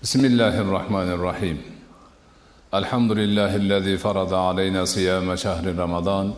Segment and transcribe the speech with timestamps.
[0.00, 1.58] بسم الله الرحمن الرحيم.
[2.74, 6.32] الحمد لله الذي فرض علينا صيام شهر رمضان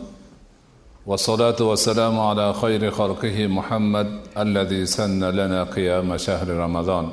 [1.05, 4.07] والصلاة والسلام على خير خلقه محمد
[4.37, 7.05] الذي سن لنا قيام شهر رمضان.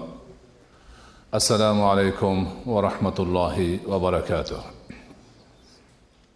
[1.34, 2.34] السلام عليكم
[2.66, 3.56] ورحمة الله
[3.86, 4.60] وبركاته.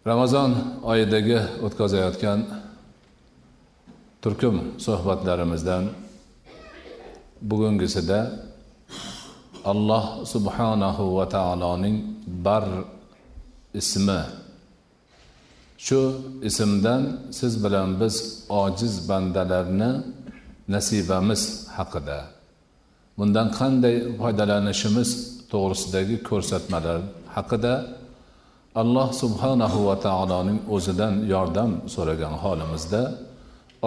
[0.07, 2.47] ramazon oyidagi o'tkazayotgan
[4.23, 5.85] turkum suhbatlarimizdan
[7.43, 8.54] bugungisida
[9.73, 12.65] alloh subhanahu va taoloning bar
[13.81, 14.23] ismi.
[15.87, 16.01] Shu
[16.49, 17.03] ismdan
[17.39, 18.17] siz bilan biz
[18.49, 19.91] ojiz bandalarni
[20.69, 21.43] nasibamiz
[21.77, 22.19] haqida.
[23.19, 25.11] Bundan qanday foydalanishimiz
[25.53, 26.99] to'g'risidagi ko'rsatmalar
[27.37, 27.75] haqida
[28.83, 33.03] alloh subhanahu va taoloning o'zidan yordam so'ragan holimizda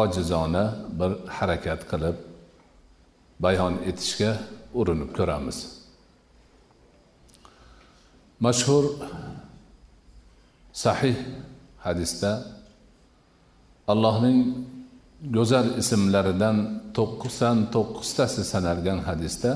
[0.02, 0.66] ojizona
[0.99, 2.17] bir harakat qilib
[3.45, 4.31] bayon etishga
[4.80, 5.58] urinib ko'ramiz.
[8.45, 8.84] Mashhur
[10.84, 11.17] sahih
[11.86, 12.31] hadisda
[13.92, 14.39] allohning
[15.36, 16.58] go'zal ismlaridan
[16.97, 19.52] to'qson to'qqiztasi sanalgan hadisda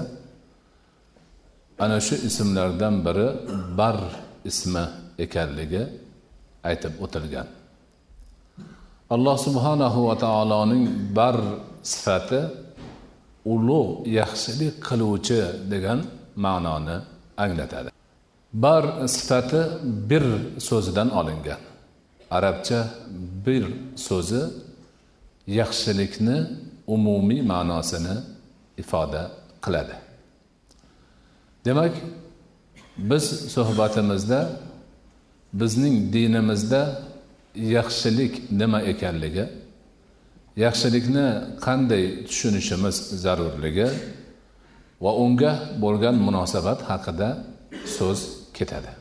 [1.84, 3.28] ana shu ismlardan biri
[3.80, 3.98] bar
[4.50, 4.86] ismi
[5.26, 5.84] ekanligi
[6.70, 7.48] aytib o'tilgan.
[9.16, 10.84] Alloh subhanahu va taoloning
[11.18, 11.38] bar
[11.92, 12.42] sifati
[13.46, 16.00] ulug' yaxshilik qiluvchi degan
[16.36, 16.98] ma'noni
[17.38, 17.90] anglatadi.
[18.54, 19.62] Bar sifati
[20.10, 20.24] bir
[20.60, 21.62] so'zidan olingan.
[22.32, 22.80] Arabcha
[23.46, 23.64] bir
[23.96, 24.44] so'zi
[25.48, 26.38] yaxshilikni
[26.88, 28.16] umumiy ma'nosini
[28.78, 29.32] ifoda
[29.66, 29.96] qiladi.
[31.66, 31.94] Demak
[32.98, 33.24] biz
[33.56, 34.40] suhbatimizda
[35.54, 36.82] bizning dinimizda
[37.56, 39.46] yaxshilik nima ekanligi
[40.56, 41.28] yaxshilikni
[41.66, 43.88] qanday tushunishimiz zarurligi
[45.04, 47.30] va unga bo'lgan munosabat haqida
[47.98, 48.20] so'z
[48.58, 48.92] ketadi.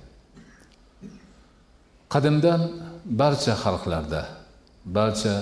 [2.13, 2.61] Qadimdan
[3.21, 4.23] barcha xalqlarda
[4.97, 5.35] barcha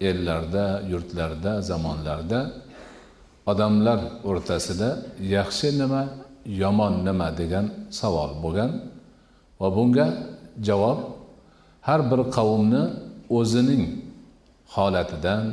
[0.00, 2.40] ellarda yurtlarda zamonlarda
[3.50, 4.88] odamlar o'rtasida
[5.36, 6.02] yaxshi nima
[6.62, 7.66] yomon nima degan
[8.00, 8.70] savol bo'lgan
[9.60, 10.06] va bunga
[10.68, 10.98] javob
[11.88, 12.82] har bir qavmni
[13.38, 13.84] o'zining
[14.74, 15.44] holatidan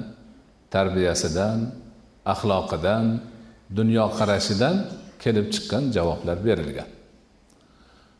[0.74, 1.57] tarbiyasidan
[2.34, 3.06] axloqidan
[3.78, 4.75] dunyoqarashidan
[5.24, 6.90] kelib chiqqan javoblar berilgan.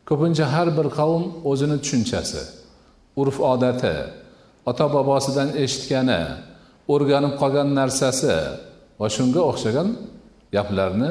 [0.08, 2.42] Ko'pincha har bir qavm o'zini tushunchasi
[3.20, 3.96] urf odati
[4.70, 6.22] ota bobosidan eshitgani
[6.92, 8.34] o'rganib qolgan narsasi
[9.00, 9.88] va shunga o'xshagan
[10.54, 11.10] gaplarni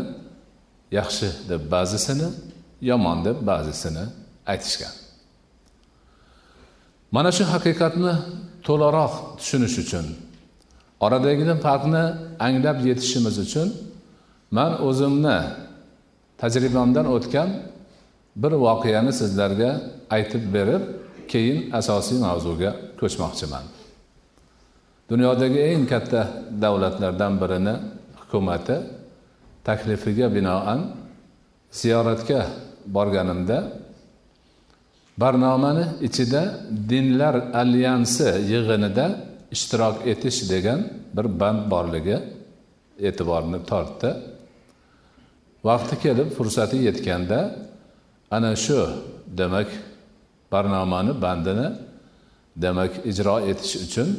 [1.00, 2.28] yaxshi deb ba'zisini
[2.90, 4.06] yomon deb ba'zisini
[4.52, 4.94] aytishgan.
[7.16, 8.14] Mana shu haqiqatni
[8.68, 10.06] to'laroq tushunish uchun.
[11.06, 12.04] Oradagi farqni
[12.48, 13.68] anglab yetishimiz uchun
[14.58, 15.38] man o'zimni
[16.42, 17.50] tajribamdan o'tgan
[18.42, 19.72] bir voqeani sizlarga
[20.16, 20.84] aytib berib
[21.32, 23.66] keyin asosiy mavzuga ko'chmoqchiman.
[25.12, 26.22] Dunyodagi eng katta
[26.64, 27.76] davlatlardan birini
[28.20, 28.76] hukumati
[29.68, 30.80] taklifiga binoan
[31.80, 32.40] ziyoratga
[32.96, 33.58] borganimda
[35.18, 36.42] barnomani ichida
[36.90, 39.06] dinlar alyansi yig'inida
[39.52, 40.80] ishtirok etish degan
[41.16, 42.18] bir band borligi
[43.08, 44.10] e'tiborni tortdi.
[45.68, 47.40] Vaqti kelib fursati yetganda
[48.32, 48.80] ana shu
[49.40, 49.70] demak
[50.52, 51.68] barnomani bandini
[52.64, 54.10] demak ijro etish uchun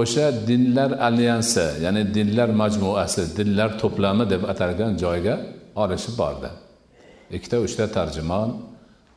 [0.00, 5.34] o'sha dinlar alyansi ya'ni dinlar majmuasi dinlar to'plami deb atalgan joyga
[5.82, 6.50] olishib bordi.
[7.36, 8.48] Ikkita uchta tarjimon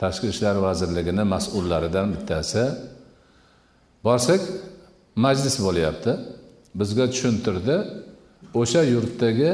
[0.03, 2.63] tashqi ishlar vazirligini mas'ullaridan bittasi.
[4.05, 4.41] Borsak
[5.25, 6.11] majlis bo'lyapti.
[6.79, 7.75] Bizga tushuntirdi
[8.61, 9.51] o'sha yurtdagi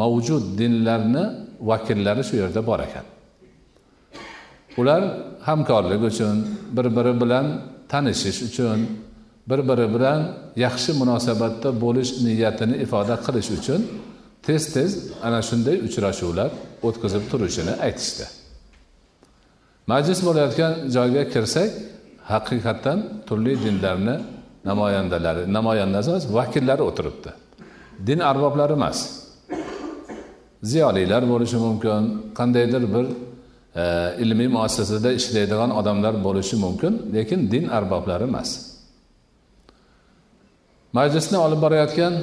[0.00, 1.24] mavjud dinlarni
[1.70, 3.06] vakillari shu yerda bor ekan.
[4.80, 5.02] Ular
[5.48, 6.36] hamkorlik uchun
[6.76, 7.46] bir biri bilan
[7.92, 8.78] tanishish uchun
[9.50, 10.20] bir biri bilan
[10.64, 13.80] yaxshi munosabatda bo'lish niyatini ifoda qilish uchun
[14.46, 14.90] tez tez
[15.26, 16.50] ana shunday uchrashuvlar
[16.86, 18.24] o'tkazib turishini aytishdi.
[19.92, 21.70] Majlis bo'layotgan joyga kirsak
[22.32, 24.16] haqiqatdan turli dinlarni
[24.68, 27.30] namoyandalari namoyandasi emas vakillari o'tiribdi.
[28.08, 28.98] Din arboblari emas.
[30.62, 32.02] Ziyolilar bo'lishi mumkin
[32.38, 33.06] qandaydir bir
[33.80, 33.84] e,
[34.22, 38.50] ilmiy muassasada ishlaydigan odamlar bo'lishi mumkin lekin din arboblari emas.
[40.92, 42.14] Majlisni olib borayotgan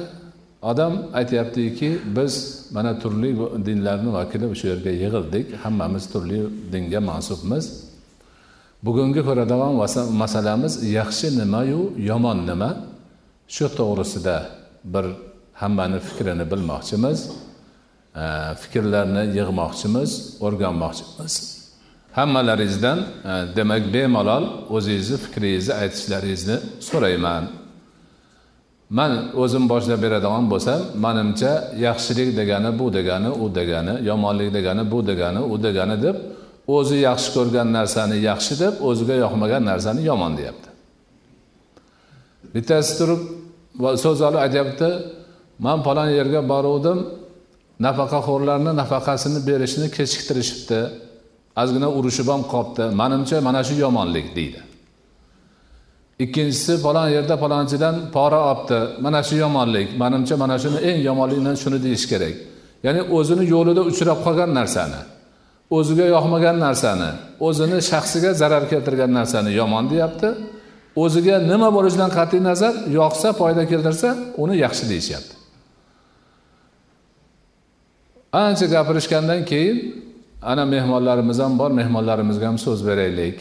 [0.70, 2.34] odam aytyaptiki biz
[2.72, 3.30] mana turli
[3.66, 5.46] dinlarni vakili o'sha yerga yig'ildik.
[5.64, 6.40] Hammamiz turli
[6.72, 7.64] dinga mansubmiz.
[8.86, 9.72] Bugungi ko'radigan
[10.22, 11.80] masalamiz yaxshi nimayu
[12.10, 12.70] yomon nima?
[13.54, 14.36] Shu to'g'risida
[14.84, 15.06] bir
[15.60, 17.18] hammani fikrini bilmoqchimiz
[18.22, 18.24] e,
[18.62, 20.10] fikrlarni yig'moqchimiz
[20.46, 21.34] o'rganmoqchimiz.
[22.18, 24.44] Hammalaringizdan e, demak bemalol
[24.76, 26.56] o'zingizni fikringizni aytishlaringizni
[26.88, 27.44] so'rayman.
[28.90, 31.52] Man o'zim boshlab beradigan bo'lsam manimcha
[31.86, 36.16] yaxshilik degani bu degani u degani yomonlik degani bu degani u degani deb
[36.76, 40.68] o'zi yaxshi ko'rgan narsani yaxshi deb o'ziga yoqmagan narsani yomon deyapti.
[42.54, 43.22] Bittasi turib
[44.04, 44.88] so'z olib aytyapti
[45.66, 46.98] man falon yerga boruvdim
[47.86, 50.80] nafaqaxo'rlarni nafaqasini berishni kechiktirishibdi.
[51.62, 54.60] Ozgina urushib ham qolibdi manimcha mana shu yomonlik deydi.
[56.18, 61.78] Ikkinchisi falon yerda falonchidan pora olibdi mana shu yomonlik manimcha mana shuni eng yomonligini shuni
[61.84, 62.34] deyish kerak
[62.86, 65.00] ya'ni o'zini yo'lida uchrab qolgan narsani
[65.76, 67.10] o'ziga yoqmagan narsani
[67.46, 70.28] o'zini shaxsiga zarar keltirgan narsani yomon deyapti
[71.02, 74.08] o'ziga nima bo'lishidan qat'iy nazar yoqsa foyda keltirsa
[74.42, 75.34] uni yaxshi deyishyapti
[78.44, 79.78] ancha gapirishgandan keyin
[80.42, 83.36] ana mehmonlarimiz ham bor mehmonlarimizga ham so'z beraylik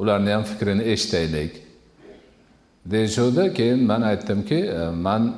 [0.00, 1.52] ularni ham fikrini eshitaylik
[2.90, 3.52] deyishuvdi.
[3.54, 5.36] Keyin man aytdimki e, man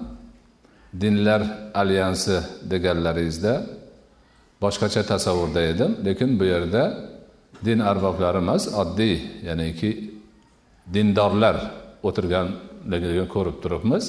[1.01, 1.43] dinlar
[1.75, 3.63] alyansi deganlaringizda
[4.63, 5.97] boshqacha tasavvurda edim.
[6.05, 6.83] Lekin bu yerda
[7.65, 9.17] din arboblari emas oddiy
[9.47, 9.91] ya'niki
[10.95, 11.57] dindorlar
[12.03, 14.05] o'tirganligini ko'rib turibmiz.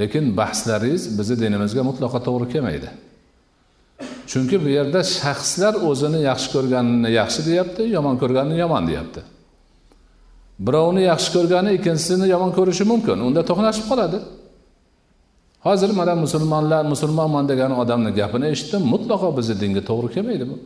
[0.00, 2.90] Lekin bahslaringiz bizni dinimizga mutlaqo to'g'ri kelmaydi.
[4.30, 9.20] Chunki bu yerda shaxslar o'zini yaxshi ko'rganini yaxshi deyapti yomon ko'rganini yomon deyapti.
[10.58, 13.18] Birovni yaxshi ko'rgani ikkinchisini yomon ko'rishi mumkin.
[13.26, 14.18] Unda to'qnashib qoladi.
[15.66, 18.82] Hozir mana musulmonlar musulmonman degan odamni gapini eshitdim.
[18.92, 20.56] Mutlaqo bizni dinga to'g'ri kelmaydi bu.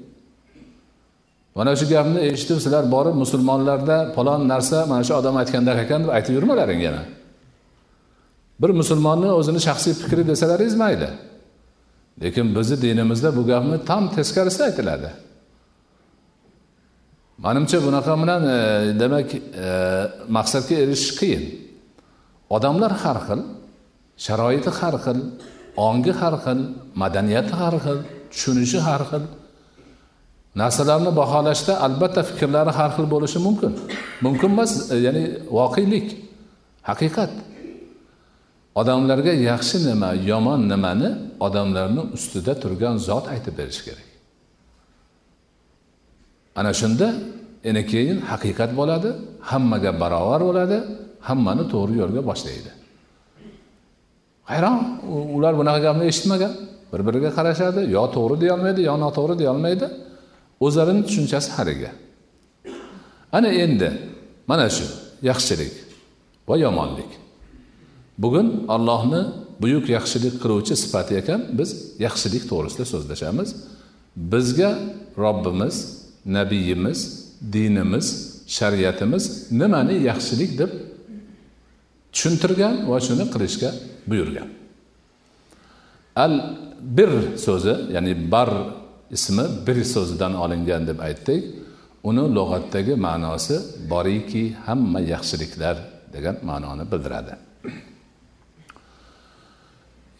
[1.59, 6.11] Mana shu gapni eshitib sizlar borib musulmonlarda falon narsa mana shu odam aytgandek ekan deb
[6.17, 7.03] aytib yurmalaring yana.
[8.61, 11.11] Bir musulmonni o'zini shaxsiy fikri desalaringiz mayli.
[12.23, 15.11] Lekin bizni dinimizda bu gapni tam teskarisi aytiladi
[17.45, 18.59] manimcha bunaqa bilan e,
[19.01, 19.41] demak e,
[20.37, 21.45] maqsadga erishish qiyin.
[22.57, 23.41] Odamlar har xil
[24.25, 25.19] sharoiti har xil
[25.89, 26.61] ongi har xil
[27.03, 27.99] madaniyati har xil
[28.33, 29.25] tushunishi har xil.
[30.61, 33.73] Narsalarni baholashda albatta fikrlari har xil bo'lishi mumkin.
[34.25, 35.25] Mumkin emas e, ya'ni
[35.59, 36.09] voqelik
[36.89, 37.33] haqiqat.
[38.81, 41.11] Odamlarga yaxshi nima yomon nimani
[41.47, 44.08] odamlarni ustida turgan zot aytib berishi kerak.
[46.59, 47.09] Ana shunda
[47.67, 49.09] yana keyin haqiqat bo'ladi
[49.51, 50.77] hammaga barobar bo'ladi
[51.29, 52.71] hammani to'g'ri yo'lga boshlaydi.
[54.51, 54.79] Hayron
[55.37, 56.53] ular bunaqa gapni eshitmagan.
[56.93, 59.87] Bir biriga qarashadi yo to'g'ri deyolmaydi yo noto'g'ri deyolmaydi.
[60.67, 61.91] O'zlarini tushunchasi hariga
[63.37, 63.89] ana endi
[64.51, 64.87] mana shu
[65.31, 65.75] yaxshilik
[66.49, 67.11] va yomonlik.
[68.23, 69.21] Bugun allohni
[69.63, 71.71] buyuk yaxshilik qiluvchi sifati ekan biz
[72.07, 73.49] yaxshilik to'g'risida so'zlashamiz.
[74.33, 74.71] Bizga
[75.25, 75.77] robbimiz
[76.37, 76.99] nabiyimiz
[77.53, 78.07] dinimiz
[78.47, 80.71] shariatimiz nimani yaxshilik deb
[82.13, 83.71] tushuntirgan va shuni qilishga
[84.11, 84.49] buyurgan.
[86.25, 86.35] Al
[86.97, 87.11] bir
[87.47, 88.51] so'zi ya'ni bar
[89.17, 91.43] ismi bir so'zidan olingan deb aytdik.
[92.09, 93.57] Uni lug'atdagi ma'nosi
[93.91, 95.77] boriki hamma yaxshiliklar
[96.15, 97.35] degan ma'noni bildiradi.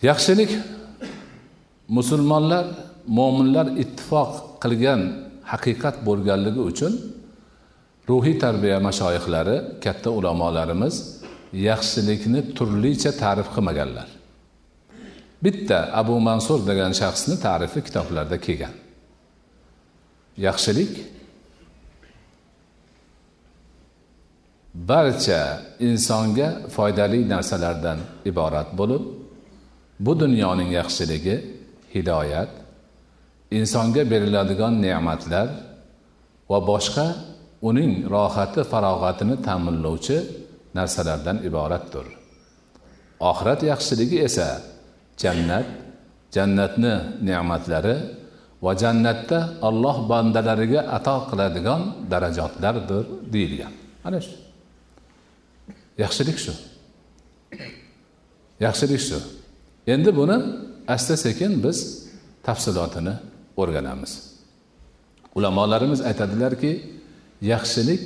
[0.09, 0.51] Yaxshilik
[1.97, 2.65] musulmonlar
[3.19, 4.31] mo'minlar ittifoq
[4.63, 5.01] qilgan
[5.53, 6.93] haqiqat bo'lganligi uchun
[8.09, 10.95] ruhiy tarbiya mashoyihlari katta ulamolarimiz
[11.69, 14.09] yaxshilikni turlicha ta'rif qilmaganlar.
[15.45, 18.75] Bitta abu mansur degan shaxsni tarifi kitoblarda kelgan.
[20.47, 20.93] Yaxshilik
[24.91, 25.41] barcha
[25.89, 27.99] insonga foydali narsalardan
[28.31, 29.05] iborat bo'lib
[30.01, 31.37] bu dunyoning yaxshiligi
[31.95, 32.51] hidoyat
[33.51, 35.49] insonga beriladigan ne'matlar
[36.51, 37.07] va boshqa
[37.69, 40.19] uning rohati farog'atini ta'minlovchi
[40.79, 42.07] narsalardan iboratdir.
[43.31, 44.49] Oxirat yaxshiligi esa
[45.23, 45.67] jannat
[46.37, 46.95] jannatni
[47.29, 47.97] ne'matlari
[48.65, 49.39] va jannatda
[49.69, 53.73] alloh bandalariga ato qiladigan darajotlardir deyilgan.
[54.07, 54.35] Ana shu.
[56.03, 56.53] Yaxshilik shu.
[58.67, 59.19] Yaxshilik shu.
[59.95, 60.37] Endi buni
[60.95, 61.79] asta sekin biz
[62.47, 63.15] tafsilotini
[63.61, 64.13] o'rganamiz.
[65.35, 66.73] Ulamolarimiz aytadilarki
[67.53, 68.05] yaxshilik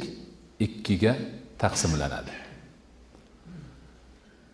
[0.66, 1.12] ikkiga
[1.62, 2.34] taqsimlanadi.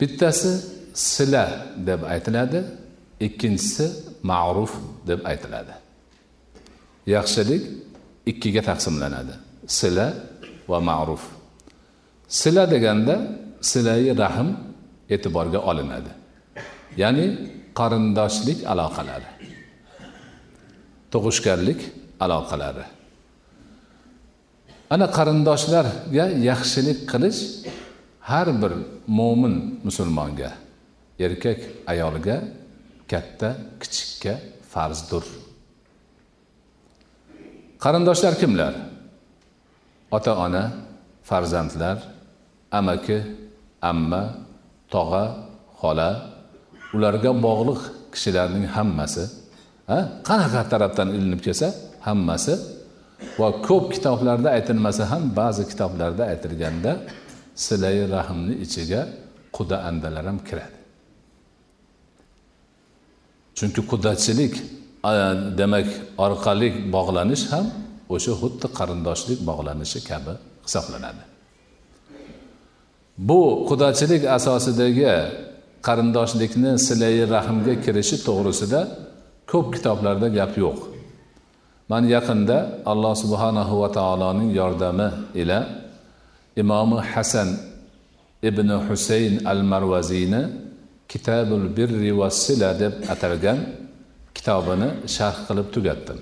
[0.01, 0.53] Bittasi
[0.95, 1.45] sila
[1.89, 2.61] deb aytiladi
[3.27, 3.87] ikkinchisi
[4.31, 4.73] ma'ruf
[5.09, 5.75] deb aytiladi.
[7.07, 7.63] Yaxshilik
[8.31, 9.35] ikkiga taqsimlanadi
[9.67, 10.07] sila
[10.71, 11.23] va ma'ruf.
[12.29, 13.15] Sila deganda
[13.71, 14.49] silai rahm
[15.15, 16.13] e'tiborga olinadi
[17.03, 17.27] ya'ni
[17.79, 19.29] qarindoshlik aloqalari.
[21.13, 21.81] Tug'ishganlik
[22.25, 22.85] aloqalari.
[24.95, 27.41] Ana qarindoshlarga yaxshilik qilish
[28.31, 28.73] har bir
[29.19, 29.55] mo'min
[29.87, 30.51] musulmonga
[31.27, 31.61] erkak
[31.93, 32.37] ayolga
[33.11, 33.49] katta
[33.81, 34.35] kichikka
[34.73, 35.25] farzdur.
[37.85, 38.75] Qarindoshlar kimlar?
[40.17, 40.65] Ota ona
[41.29, 41.97] farzandlar
[42.79, 43.19] amaki
[43.91, 44.23] amma
[44.95, 45.25] tog'a
[45.81, 46.11] xola
[46.95, 47.81] ularga bog'liq
[48.13, 49.25] kishilarning hammasi
[50.29, 51.69] qanaqa tarafdan ilinib kelsa
[52.09, 52.55] hammasi
[53.41, 56.93] va ko'p kitoblarda aytilmasa ham ba'zi kitoblarda aytilganda
[57.67, 59.01] silai rahmni ichiga
[59.57, 60.79] quda andalar ham kiradi.
[63.59, 64.55] Chunki qudachilik
[65.61, 65.89] demak
[66.25, 67.67] orqali bog'lanish ham
[68.15, 70.33] o'sha xuddi qarindoshlik bog'lanishi kabi
[70.67, 71.23] hisoblanadi.
[73.29, 75.07] Bu qudachilik asosidagi
[75.87, 78.81] qarindoshlikni silai rahmga kirishi to'g'risida
[79.51, 80.79] ko'p kitoblarda gap yo'q.
[81.91, 82.59] Man yaqinda
[82.93, 85.09] alloh subhanahu va taoloning yordami
[85.41, 85.59] ila
[86.63, 87.49] imomi hasan
[88.49, 90.43] ibn husayn al marvaziyni
[91.13, 93.59] kitabul birri va sila deb atalgan
[94.37, 96.19] kitobini sharh qilib tugatdim.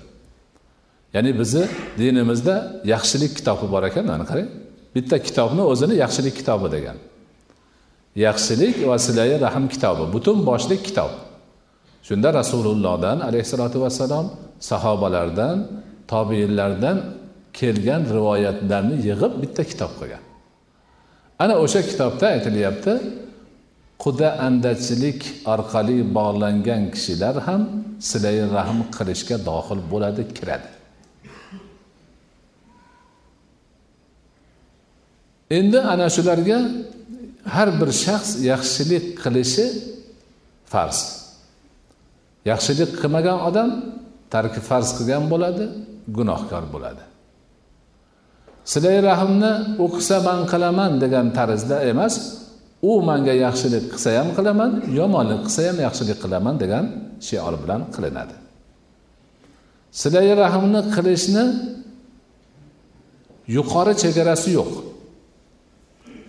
[1.13, 1.63] Ya'ni bizni
[1.99, 2.55] dinimizda
[2.93, 4.49] yaxshilik kitobi bor ekan mana qarang.
[4.95, 6.97] Bitta kitobni o'zini yaxshilik kitobi degan.
[8.25, 11.11] Yaxshilik va silai rahm kitobi butun boshli kitob.
[12.07, 14.25] Shunda rasulullohdan alayhissalotu vassalom
[14.69, 15.57] sahobalardan
[16.13, 16.97] tobiinlardan
[17.59, 20.23] kelgan rivoyatlarni yig'ib bitta kitob qilgan
[21.43, 22.93] ana o'sha kitobda aytilyapti
[24.03, 25.21] quda andachilik
[25.53, 27.61] orqali bog'langan kishilar ham
[28.09, 30.69] silai rahm qilishga dohil bo'ladi kiradi.
[35.57, 36.59] Endi ana shularga
[37.55, 39.65] har bir shaxs yaxshilik qilishi
[40.71, 41.26] farz.
[42.49, 43.69] Yaxshilik qilmagan odam
[44.33, 45.65] tarki farz qilgan bo'ladi
[46.17, 47.03] gunohkor bo'ladi.
[48.71, 52.15] Silay rahmni u qilsa man qilaman degan tarzda emas
[52.89, 56.85] u manga yaxshilik qilsa ham qilaman yomonlik qilsa ham yaxshilik qilaman degan
[57.27, 58.35] shior bilan qilinadi.
[60.01, 61.45] Silay rahmni qilishni
[63.55, 64.71] yuqori chegarasi yo'q.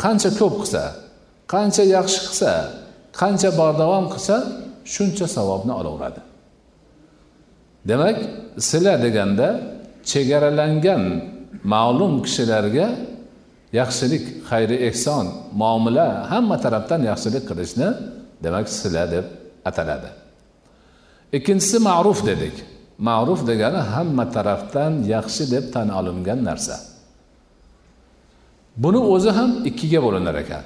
[0.02, 0.82] Qancha ko'p qilsa
[1.52, 2.52] qancha yaxshi qilsa
[3.20, 4.37] qancha bardavom qilsa
[4.95, 6.21] shuncha savobni olaveradi.
[7.88, 8.18] Demak
[8.68, 9.49] sila deganda
[10.11, 11.02] chegaralangan
[11.73, 12.87] ma'lum kishilarga
[13.78, 15.26] yaxshilik xayri ehson
[15.61, 17.88] muomala hamma tarafdan yaxshilik qilishni
[18.45, 19.25] demak sila deb
[19.68, 20.11] ataladi.
[21.37, 22.57] Ikkinchisi ma'ruf dedik.
[23.09, 26.76] Ma'ruf degani hamma tarafdan yaxshi deb tan olingan narsa.
[28.83, 30.64] Buni o'zi ham ikkiga bo'linar ekan.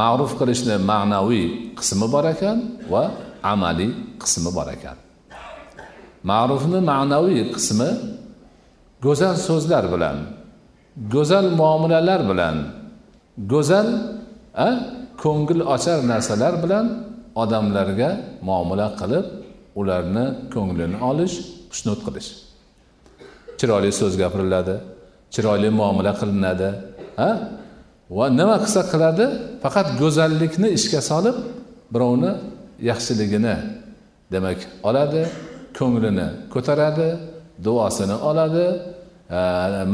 [0.00, 1.46] Ma'ruf qilishni ma'naviy
[1.78, 2.58] qismi bor ekan
[2.92, 3.02] va
[3.52, 3.90] amaliy
[4.22, 4.96] qismi bor ekan.
[6.30, 7.90] Ma'rufni ma'naviy qismi
[9.04, 10.16] go'zal so'zlar bilan
[11.14, 12.56] go'zal muomalalar bilan
[13.52, 13.88] go'zal
[14.66, 14.68] a
[15.22, 16.86] ko'ngil ochar narsalar bilan
[17.42, 18.10] odamlarga
[18.48, 19.26] muomala qilib
[19.80, 21.36] ularni ko'nglini olish
[21.72, 22.30] xushnud qilish.
[23.58, 24.76] Chiroyli so'z gapiriladi
[25.34, 26.68] chiroyli muomala qilinadi
[27.20, 27.30] ha
[28.10, 29.26] va nima qilsa qiladi?
[29.62, 31.36] Faqat go'zallikni ishga solib
[31.94, 32.32] birovni
[32.90, 33.56] yaxshiligini
[34.32, 34.58] demak
[34.88, 35.22] oladi
[35.78, 37.08] ko'nglini ko'taradi
[37.66, 38.66] duosini oladi
[39.38, 39.40] e,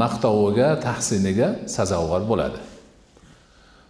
[0.03, 2.59] maqtoviga tahsiniga sazovor bo'ladi.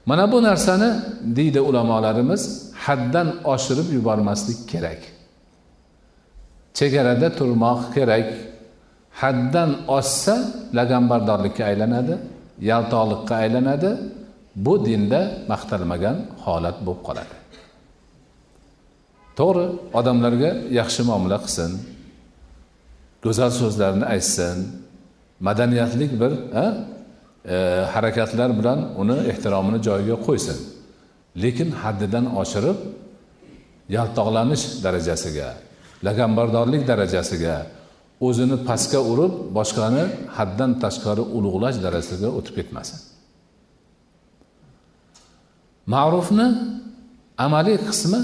[0.05, 0.89] Mana bu narsani
[1.23, 5.01] deydi ulamolarimiz haddan oshirib yubormaslik kerak.
[6.73, 8.27] Chegarada turmoq kerak.
[9.21, 10.35] Haddan oshsa
[10.73, 12.17] laganbardorlikka aylanadi.
[12.69, 13.91] Yaltoqlikqa aylanadi.
[14.65, 17.35] Bu dinda maqtalmagan holat bo'lib qoladi.
[19.39, 19.65] To'g'ri
[19.99, 21.71] odamlarga yaxshi muomala qilsin
[23.25, 24.57] go'zal so'zlarni aytsin
[25.47, 26.31] madaniyatlik bir
[26.63, 26.65] e,
[27.93, 30.57] harakatlar bilan uni ehtiromini joyiga qo'ysin.
[31.43, 32.79] Lekin haddidan oshirib
[33.95, 35.49] yaltoqlanish darajasiga
[36.05, 37.55] laganbardorlik darajasiga
[38.27, 40.03] o'zini pastga urib boshqani
[40.37, 42.99] haddan tashqari ulug'lash darajasiga o'tib ketmasin.
[45.93, 46.47] Ma'rufni
[47.45, 48.19] amaliy qismi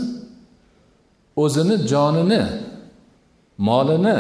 [1.43, 2.41] o'zini jonini
[3.67, 4.17] molini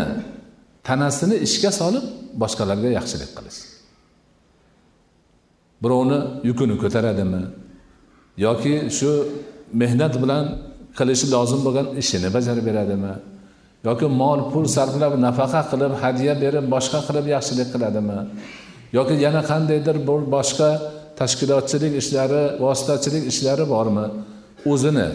[0.87, 2.05] tanasini ishga solib
[2.41, 3.59] boshqalarga yaxshilik qilish.
[5.83, 6.19] Birovni
[6.49, 7.41] yukini ko'taradimi?
[8.45, 9.09] Yoki shu
[9.81, 10.45] mehnat bilan
[10.97, 13.13] qilishi lozim bo'lgan ishini bajarib beradimi?
[13.87, 18.19] Yoki mol pul sarflab nafaqa qilib hadya berib boshqa qilib yaxshilik qiladimi?
[18.97, 20.69] Yoki yana qandaydir bir boshqa
[21.19, 24.05] tashkilotchilik ishlari vositachilik ishlari bormi?
[24.71, 25.07] O'zini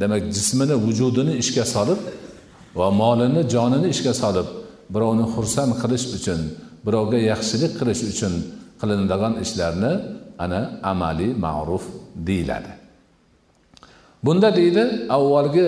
[0.00, 2.00] demak jismini vujudini ishga solib
[2.78, 4.48] va molini jonini ishga solib
[4.94, 6.40] birovni xursand qilish uchun
[6.86, 8.34] birovga yaxshilik qilish uchun
[8.80, 9.92] qilinadigan ishlarni
[10.44, 10.60] ana
[10.92, 11.84] amaliy ma'ruf
[12.28, 12.70] deyiladi.
[14.24, 14.82] Bunda deydi
[15.16, 15.66] avvalgi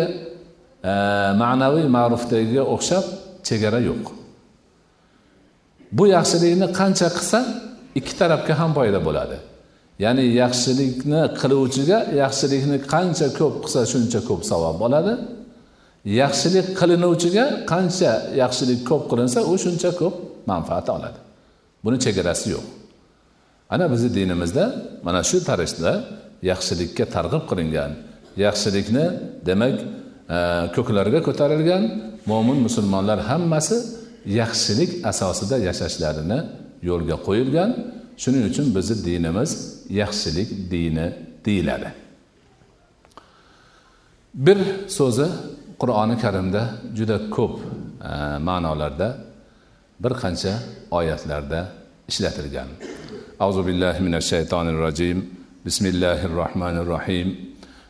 [1.42, 3.04] ma'naviy ma'rufdagiga o'xshab
[3.48, 4.04] chegara yo'q.
[5.92, 7.38] Bu yaxshilikni qancha qilsa
[7.98, 9.36] ikki tarafga ham foyda bo'ladi.
[10.04, 15.12] Ya'ni yaxshilikni qiluvchiga yaxshilikni qancha ko'p qilsa shuncha ko'p savob bo'ladi
[16.20, 20.14] yaxshilik qilinuvchiga qancha yaxshilik ko'p qilinsa u shuncha ko'p
[20.50, 21.18] manfaat oladi.
[21.84, 22.66] Buni chegarasi yo'q.
[23.74, 24.64] Ana bizni dinimizda
[25.06, 25.92] mana shu tarzda
[26.50, 27.92] yaxshilikka targ'ib qilingan
[28.44, 29.04] yaxshilikni
[29.48, 29.76] demak
[30.76, 31.82] ko'klarga ko'tarilgan
[32.30, 33.76] mo'min musulmonlar hammasi
[34.40, 36.38] yaxshilik asosida yashashlarini
[36.82, 37.70] yo'lga qo'yilgan.
[38.22, 39.50] Shuning uchun bizni dinimiz
[40.00, 41.06] yaxshilik dini
[41.46, 41.88] deyiladi.
[44.34, 44.58] Bir
[44.88, 45.26] so'zi
[45.80, 46.62] qur'oni karimda
[46.98, 48.12] juda ko'p e,
[48.48, 49.08] ma'nolarda
[50.02, 50.52] bir qancha
[50.98, 51.60] oyatlarda
[52.10, 52.68] ishlatilgan.
[53.40, 55.18] Auzu billahi minash shaytonir rojim
[55.66, 57.28] bismillahir rohmanir rohim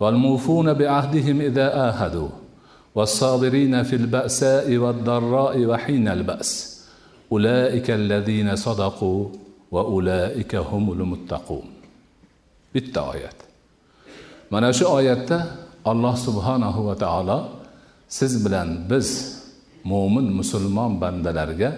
[0.00, 2.28] والموفون بعهدهم إذا آهدوا
[2.94, 6.50] والصابرين في البأساء والضراء وحين البأس
[7.32, 9.28] أولئك الذين صدقوا
[9.70, 11.68] وأولئك هم المتقون
[12.74, 13.46] بالتآيات
[14.50, 15.38] mana shu oyatda
[15.84, 17.38] alloh subhanahu va taolo
[18.08, 19.08] siz bilan biz
[19.84, 21.70] mo'min musulmon bandalarga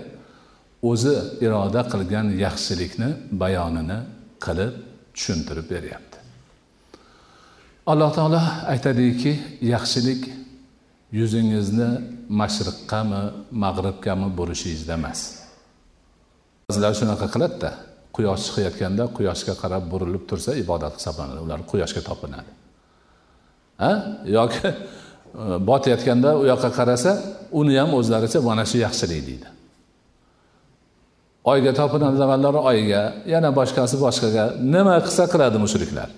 [0.90, 3.08] o'zi iroda qilgan yaxshilikni
[3.42, 3.98] bayonini
[4.44, 4.72] qilib
[5.14, 6.11] tushuntirib beryapti
[7.85, 8.41] Alloh taolo
[8.73, 10.21] aytadiki yaxshilik
[11.11, 11.89] yuzingizni
[12.29, 13.21] mashriqqami
[13.63, 15.19] mag'ribgami burishingizda emas.
[16.69, 17.71] Ba'zilar shunaqa qiladida
[18.15, 22.51] quyosh chiqayotganda quyoshga qarab burilib tursa ibodat hisoblanadi ular quyoshga topinadi.
[23.81, 23.91] Ha?
[24.37, 24.73] Yoki e,
[25.69, 27.11] botayotganda u yoqqa qarasa
[27.59, 29.47] uni ham o'zlaricha mana shu yaxshilik deydi.
[31.51, 33.01] Oyga topinadiganlar oyga
[33.33, 34.43] yana boshqasi boshqaga
[34.75, 36.09] nima qilsa qiladi mushriklar?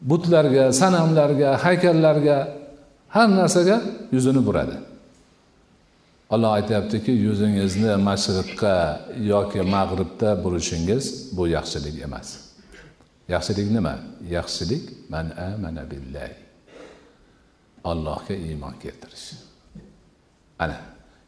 [0.00, 2.38] Butlarga sanamlarga haykallarga
[3.08, 4.76] har narsaga yuzini buradi.
[6.30, 8.74] Olloh aytyaptiki yuzingizni mashriqqa
[9.32, 11.04] yoki mag'ribda burishingiz
[11.36, 12.28] bu yaxshilik emas.
[13.28, 13.94] Yaxshilik nima?
[14.30, 16.34] Yaxshilik man amana billahi.
[17.84, 19.26] Allohga iymon keltirish.
[20.58, 20.76] Ana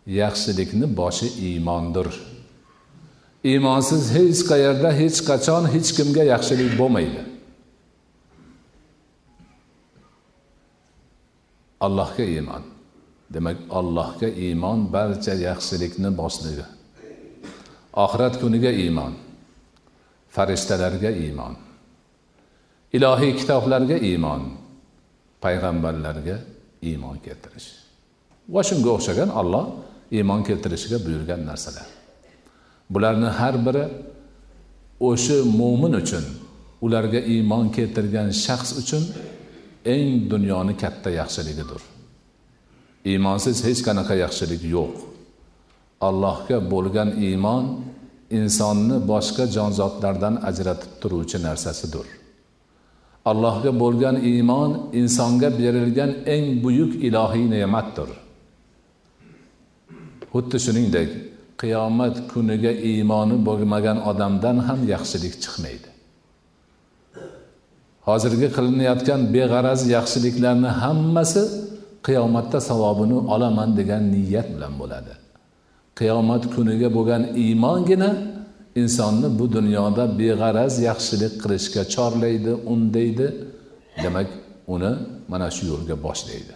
[0.06, 2.08] yaxshilikni boshi iymondir.
[3.44, 7.35] Iymonsiz hech qayerda hech qachon hech kimga yaxshilik bo'lmaydi.
[11.80, 12.62] Allohga iymon.
[13.30, 16.64] Demak allohga iymon barcha yaxshilikni boshlig'i.
[18.04, 19.14] Oxirat kuniga iymon.
[20.34, 21.56] Farishtalarga iymon.
[22.92, 24.42] Ilohiy kitoblarga iymon.
[25.42, 26.36] Payg'ambarlarga
[26.82, 27.68] iymon keltirish.
[28.48, 29.66] Va shunga o'xshagan olloh
[30.12, 31.86] iymon keltirishga buyurgan narsalar.
[32.90, 33.84] Bularni har biri
[35.00, 36.24] o'sha mo'min uchun
[36.80, 39.02] ularga iymon keltirgan shaxs uchun
[39.94, 41.82] eng dunyoni katta yaxshiligidir.
[43.10, 44.94] Iymonsiz hech qanaqa yaxshilik yo'q.
[46.08, 47.64] Allohga bo'lgan iymon
[48.38, 52.06] insonni boshqa jonzotlardan ajratib turuvchi narsasidir.
[53.30, 54.70] Allohga bo'lgan iymon
[55.00, 58.10] insonga berilgan eng buyuk ilohiy ne'matdir.
[60.32, 61.10] Xuddi shuningdek
[61.60, 65.95] qiyomat kuniga iymoni bo'lmagan odamdan ham yaxshilik chiqmaydi.
[68.08, 71.42] Hozirgi qilinayotgan beg'araz yaxshiliklarni hammasi
[72.06, 75.12] qiyomatda savobini olaman degan niyat bilan bo'ladi.
[75.98, 78.10] Qiyomat kuniga bo'lgan iymongina
[78.80, 83.26] insonni bu dunyoda beg'araz yaxshilik qilishga chorlaydi undaydi.
[84.02, 84.28] Demak
[84.74, 84.92] uni
[85.30, 86.54] mana shu yo'lga boshlaydi.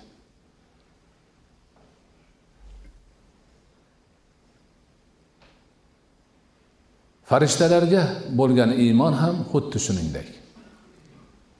[7.30, 8.02] Farishtalarga
[8.38, 10.39] bo'lgan iymon ham xuddi shuningdek.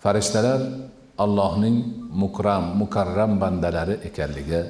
[0.02, 0.60] Farishtalar
[1.24, 1.76] allohning
[2.22, 4.62] mukram mukarram bandalari ekanligi.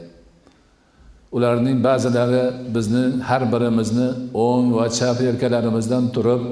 [1.36, 4.08] Ularning ba'zilari bizni har birimizni
[4.46, 6.42] o'ng va chap yelkalarimizdan turib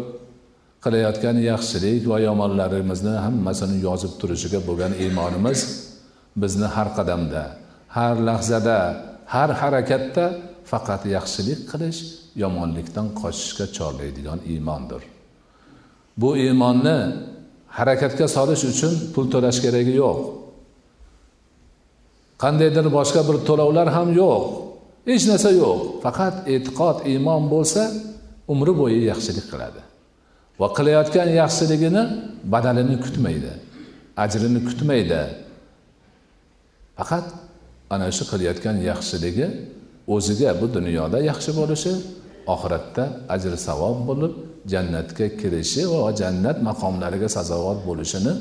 [0.84, 5.60] qilayotgan yaxshilik va yomonlarimizni hammasini yozib turishiga bo'lgan iymonimiz
[6.42, 7.42] bizni har qadamda
[7.96, 8.78] har lahzada
[9.34, 10.24] har harakatda
[10.70, 12.00] faqat yaxshilik qilish
[12.42, 15.02] yomonlikdan qochishga chorlaydigan iymondir.
[16.20, 16.98] Bu iymonni
[17.76, 20.18] harakatga solish uchun pul to'lash keragi yo'q.
[22.42, 24.44] Qandaydir boshqa bir to'lovlar ham yo'q.
[25.08, 25.78] Hech narsa yo'q.
[26.04, 27.82] Faqat e'tiqod iymon bo'lsa
[28.52, 29.80] umri bo'yi yaxshilik qiladi.
[30.60, 32.02] Va qilayotgan yaxshiligini
[32.52, 33.52] badalini kutmaydi
[34.18, 35.22] ajrini kutmaydi.
[36.98, 37.26] Faqat
[37.94, 39.46] ana shu qilayotgan yaxshiligi
[40.14, 41.92] o'ziga bu dunyoda yaxshi bo'lishi
[42.54, 44.32] oxiratda ajr savob bo'lib
[44.72, 48.32] jannatga kirishi va jannat maqomlariga sazovor bo'lishini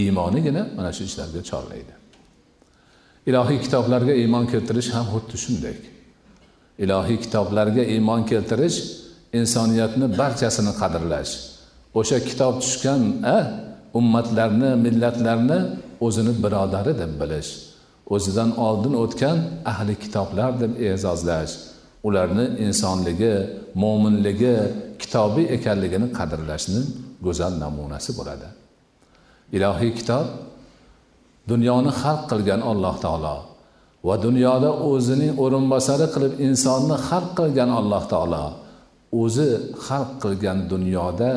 [0.00, 1.94] iymonigina mana shu ishlarga chorlaydi.
[3.28, 5.76] Ilohiy kitoblarga iymon keltirish ham xuddi shunday.
[6.84, 8.78] Ilohiy kitoblarga iymon keltirish
[9.38, 11.32] insoniyatni barchasini qadrlash
[12.00, 13.02] o'sha kitob tushgan
[13.36, 13.38] a
[13.98, 15.58] ummatlarni millatlarni
[16.06, 17.50] o'zini birodari deb bilish
[18.14, 19.38] o'zidan oldin o'tgan
[19.72, 21.54] ahli kitoblar deb e'zozlash
[22.06, 23.34] ularni insonligi
[23.82, 24.56] mo'minligi
[25.00, 26.80] kitobiy ekanligini qadrlashni
[27.26, 28.48] go'zal namunasi bo'ladi.
[29.56, 30.26] Ilohiy kitob
[31.50, 33.36] dunyoni xalq qilgan alloh taolo
[34.08, 38.44] va dunyoda o'zining o'rinbosari qilib insonni xalq qilgan alloh taolo
[39.22, 39.48] o'zi
[39.86, 41.30] xalq qilgan dunyoda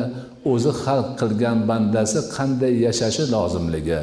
[0.52, 4.02] o'zi xalq qilgan bandasi qanday yashashi lozimligi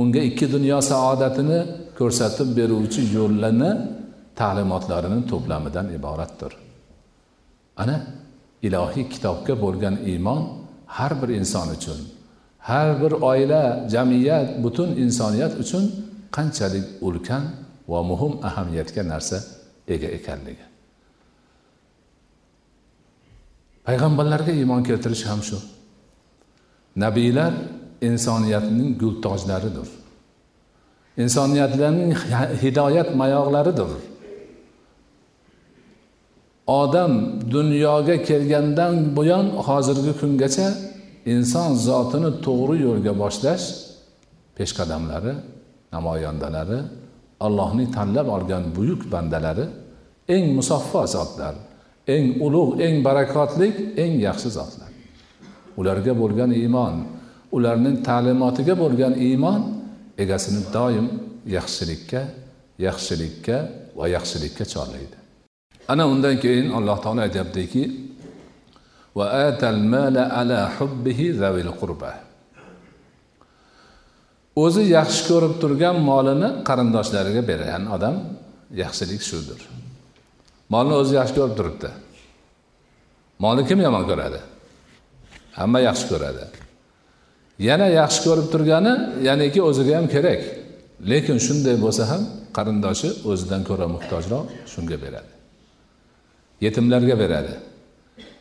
[0.00, 1.58] unga ikki dunyo saodatini
[1.98, 3.70] ko'rsatib beruvchi yo'llarni
[4.40, 6.52] ta'limotlarini to'plamidan iboratdir.
[7.82, 7.96] Ana
[8.66, 10.40] ilohiy kitobga bo'lgan iymon
[10.96, 12.00] har bir inson uchun
[12.68, 13.62] har bir oila
[13.94, 15.84] jamiyat butun insoniyat uchun
[16.36, 17.42] qanchalik ulkan
[17.88, 19.38] va muhim ahamiyatga narsa
[19.94, 20.64] ega ekanligi.
[23.86, 25.58] Payg'ambarlarga iymon keltirish ham shu.
[26.96, 27.52] Nabiylar
[28.08, 29.88] insoniyatning gultojlaridir.
[31.22, 32.12] Insoniyatlarning
[32.62, 33.90] hidoyat mayoqlaridir.
[36.66, 37.12] Odam
[37.50, 40.68] dunyoga kelgandan buyon hozirgi kungacha
[41.32, 43.64] inson zotini to'g'ri yo'lga boshlash
[44.56, 45.32] peshqadamlari
[45.94, 46.78] namoyandalari
[47.46, 49.66] allohning tanlab olgan buyuk bandalari
[50.34, 51.54] eng musaffo zotlar
[52.14, 54.90] eng ulug' eng barakotlik eng yaxshi zotlar.
[55.80, 56.94] Ularga bo'lgan iymon
[57.56, 59.60] ularning ta'limotiga bo'lgan iymon
[60.22, 61.06] egasini doim
[61.56, 62.22] yaxshilikka
[62.86, 63.56] yaxshilikka
[63.98, 65.23] va yaxshilikka chorlaydi.
[65.88, 67.82] Ana undan keyin alloh taolo aytyaptiki
[69.18, 72.12] va atal mala ala hubbihi zavil qurba.
[74.64, 78.14] O'zi yaxshi ko'rib turgan molini qarindoshlariga bergan odam
[78.82, 79.60] yaxshilik shudir.
[80.72, 81.90] Molni o'zi yaxshi ko'rib turibdi.
[83.42, 84.40] Molni kim yomon ko'radi?
[85.58, 86.44] Hamma yaxshi ko'radi.
[87.68, 88.92] Yana yaxshi ko'rib turgani
[89.28, 90.42] ya'niki o'ziga ham kerak.
[91.10, 92.22] Lekin shunday bo'lsa ham
[92.56, 95.33] qarindoshi o'zidan ko'ra muhtojroq shunga beradi.
[96.64, 97.54] Yetimlarga beradi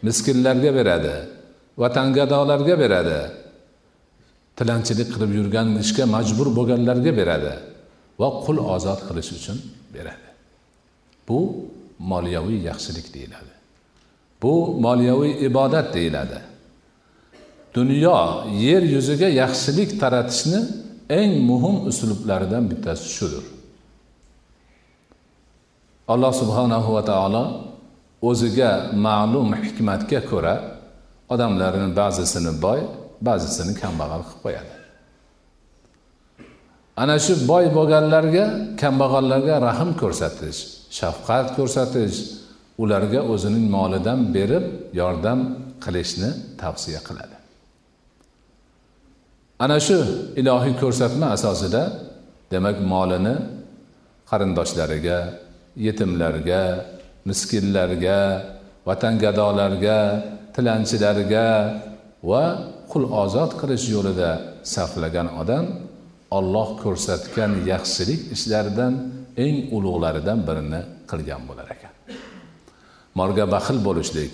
[0.07, 1.15] miskinlarga beradi
[1.81, 3.19] vatangadolarga beradi
[4.57, 7.53] tilanchilik qilib yurgan ishga majbur bo'lganlarga beradi
[8.19, 9.57] va qul ozod qilish uchun
[9.95, 10.27] beradi.
[11.27, 11.39] Bu
[12.11, 13.53] moliyaviy yaxshilik deyiladi.
[14.41, 14.53] Bu
[14.85, 16.39] moliyaviy ibodat deyiladi.
[17.73, 18.17] Dunyo
[18.65, 20.59] yer yuziga yaxshilik taratishni
[21.19, 23.45] eng muhim uslublaridan bittasi shudir.
[26.13, 27.43] Alloh subhanahu va taolo
[28.29, 28.71] o'ziga
[29.05, 30.55] ma'lum hikmatga ko'ra
[31.33, 32.79] odamlarni ba'zisini boy
[33.27, 34.73] ba'zisini kambag'al qilib qo'yadi.
[37.01, 38.45] Ana shu boy bo'lganlarga
[38.81, 40.59] kambag'allarga rahm ko'rsatish
[40.99, 42.17] shafqat ko'rsatish
[42.83, 44.65] ularga o'zining molidan berib
[44.99, 45.39] yordam
[45.83, 46.29] qilishni
[46.61, 47.35] tavsiya qiladi.
[49.63, 49.97] Ana shu
[50.41, 51.83] ilohiy ko'rsatma asosida
[52.53, 53.35] demak molini
[54.29, 55.17] qarindoshlariga
[55.85, 56.61] yetimlarga
[57.29, 58.19] miskinlarga
[58.87, 59.99] vatangadolarga
[60.55, 61.47] tilanchilarga
[62.29, 62.43] va
[62.91, 64.31] qul ozod qilish yo'lida
[64.73, 65.65] sarflagan odam
[66.37, 68.93] olloh ko'rsatgan yaxshilik ishlaridan
[69.45, 71.93] eng ulug'laridan birini qilgan bo'lar ekan.
[73.19, 74.33] Molga baxil bo'lishlik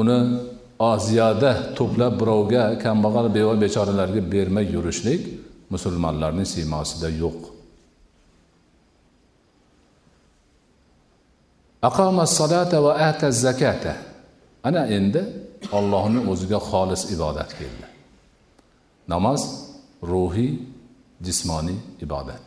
[0.00, 0.18] uni
[0.92, 5.22] oziyoda to'plab birovga kambag'al beva bechoralarga bermay yurishlik
[5.74, 7.53] musulmonlarning siymosida yo'q.
[12.86, 13.94] Va ata zakata
[14.62, 15.22] ana endi
[15.72, 17.86] ollohni o'ziga xolis ibodat keldi.
[19.12, 19.40] Namoz
[20.10, 20.52] ruhiy
[21.26, 22.44] jismoniy ibodat.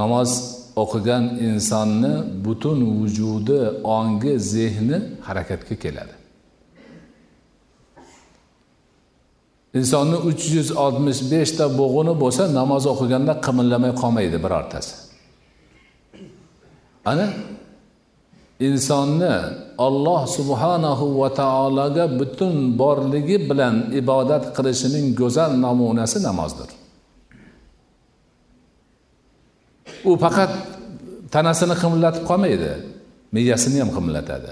[0.00, 0.30] Namoz
[0.82, 3.60] o'qigan insonni butun vujudi
[3.96, 6.14] ongi zehni harakatga keladi.
[9.78, 14.94] Insonni uch yuz oltmish beshta bo'g'ini bo'lsa namoz o'qiganda qimirlamay qolmaydi birortasi.
[17.10, 17.26] Ana
[18.68, 19.34] insonni
[19.86, 26.70] olloh subhanahu va taologa butun borligi bilan ibodat qilishining go'zal namunasi namozdir.
[30.10, 30.52] U faqat
[31.34, 32.72] tanasini qimillatib qolmaydi
[33.34, 34.50] miyasini ham qimillatadi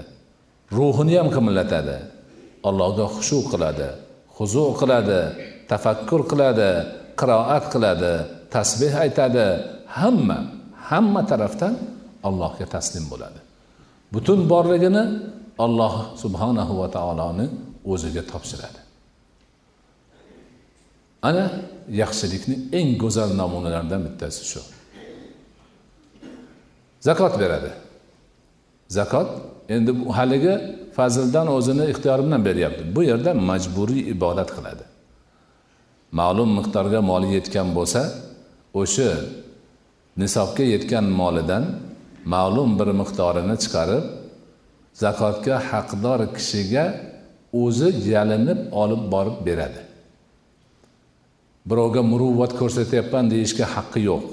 [0.77, 1.97] ruhini ham qimillatadi
[2.69, 3.89] allohga xushu qiladi
[4.37, 5.19] huzu qiladi
[5.71, 6.69] tafakkur qiladi
[7.19, 8.13] qiroat qiladi
[8.55, 9.47] tasbeh aytadi
[9.99, 10.39] hamma
[10.89, 11.73] hamma tarafdan
[12.27, 13.50] allohga taslim bo'ladi.
[14.13, 15.03] Butun borligini
[15.65, 15.93] alloh
[16.23, 17.45] subhanahu va taoloni
[17.85, 18.79] o'ziga topshiradi.
[21.27, 21.45] Ana
[22.01, 24.61] yaxshilikni eng go'zal namunalaridan bittasi shu.
[27.07, 27.71] Zakot beradi.
[28.97, 29.29] Zakot
[29.75, 30.53] endi haligi
[30.97, 32.83] fazldan o'zini ixtiyori bilan beryapti.
[32.95, 34.83] Bu yerda majburiy ibodat qiladi.
[36.19, 38.01] Ma'lum miqdorga moli yetgan bo'lsa
[38.81, 39.09] o'sha
[40.21, 41.63] nisobga yetgan molidan
[42.25, 44.05] ma'lum bir miqdorini chiqarib
[44.93, 46.85] zakotga haqdor kishiga
[47.63, 49.81] o'zi yalinib olib borib beradi.
[51.69, 54.25] Birovga muruvvat ko'rsatyapman deyishga haqqi yo'q.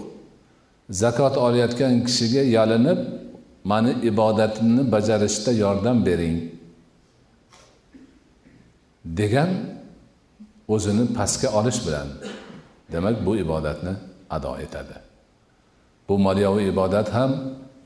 [1.03, 3.01] Zakot olayotgan kishiga yalinib
[3.71, 6.37] mani ibodatimni bajarishda yordam bering
[9.21, 9.51] degan
[10.75, 12.09] o'zini pastga olish bilan
[12.93, 13.93] demak bu ibodatni
[14.31, 14.97] ado etadi.
[16.09, 17.31] Bu moliyaviy ibodat ham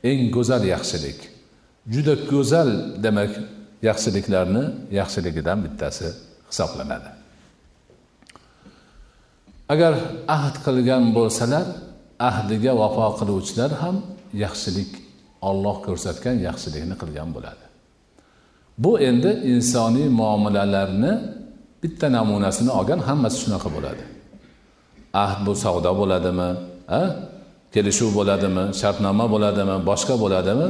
[0.09, 1.19] eng go'zal yaxshilik.
[1.93, 2.69] Juda go'zal
[3.03, 3.31] demak
[3.89, 4.63] yaxshiliklarni
[4.99, 6.07] yaxshiligidan bittasi
[6.49, 7.09] hisoblanadi.
[9.73, 9.93] Agar
[10.37, 11.65] ahd qilgan bo'lsalar
[12.29, 13.97] ahdiga vafo qiluvchilar ham
[14.43, 14.91] yaxshilik
[15.49, 17.65] olloh ko'rsatgan yaxshilikni qilgan bo'ladi.
[18.83, 21.13] Bu endi insoniy muomalalarni
[21.83, 24.03] bitta namunasini olgan hammasi shunaqa bo'ladi.
[25.23, 26.49] Ahd bu savdo bo'ladimi
[26.99, 27.01] a?
[27.73, 30.67] Kelishuv bo'ladimi shartnoma bo'ladimi boshqa bo'ladimi?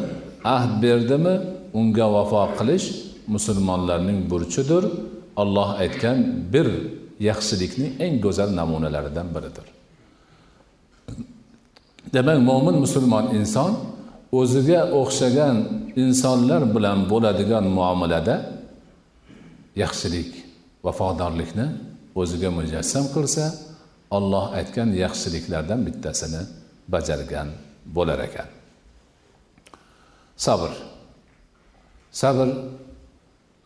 [0.55, 1.35] Ahd berdimi?
[1.79, 2.87] Unga vafo qilish
[3.35, 4.83] musulmonlarning burchidir.
[5.41, 6.17] Olloh aytgan
[6.53, 6.67] bir
[7.29, 9.67] yaxshilikning eng go'zal namunalaridan biridir.
[12.13, 13.71] Demak mo'min musulmon inson
[14.39, 15.55] o'ziga o'xshagan
[16.03, 18.35] insonlar bilan bo'ladigan muomalada
[19.83, 20.29] yaxshilik
[20.85, 21.67] vafodorlikni
[22.21, 23.43] o'ziga mujassam qilsa
[24.17, 26.41] olloh aytgan yaxshiliklardan bittasini
[26.87, 27.49] bajargan
[27.85, 28.49] bo'lar ekan.
[30.37, 30.71] Sabr.
[32.11, 32.47] Sabr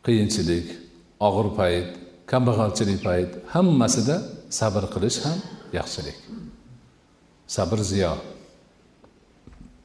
[0.06, 0.68] qiyinchilik
[1.28, 1.90] og'ir payt
[2.32, 4.18] kambag'alchilik payt hammasida
[4.60, 5.38] sabr qilish ham
[5.78, 6.18] yaxshilik.
[7.48, 8.14] Sabr ziyo.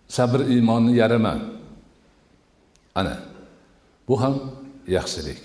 [0.09, 1.35] Sabr iymonni yarimi
[2.95, 3.15] ana
[4.09, 4.35] bu ham
[4.97, 5.41] yaxshilik.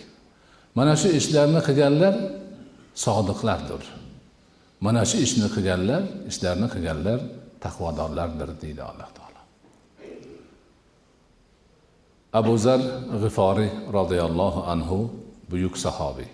[0.75, 2.15] Mana shu ishlarni qilganlar
[3.03, 3.83] sodiqlardir.
[4.85, 7.19] Mana shu ishni qilganlar ishlarni qilganlar
[7.67, 9.41] taqvodorlardir deydi alloh taolo.
[12.39, 12.81] Abu zar
[13.23, 14.97] g'iforiy roziyallohu anhu
[15.51, 16.29] buyuk sahobiy.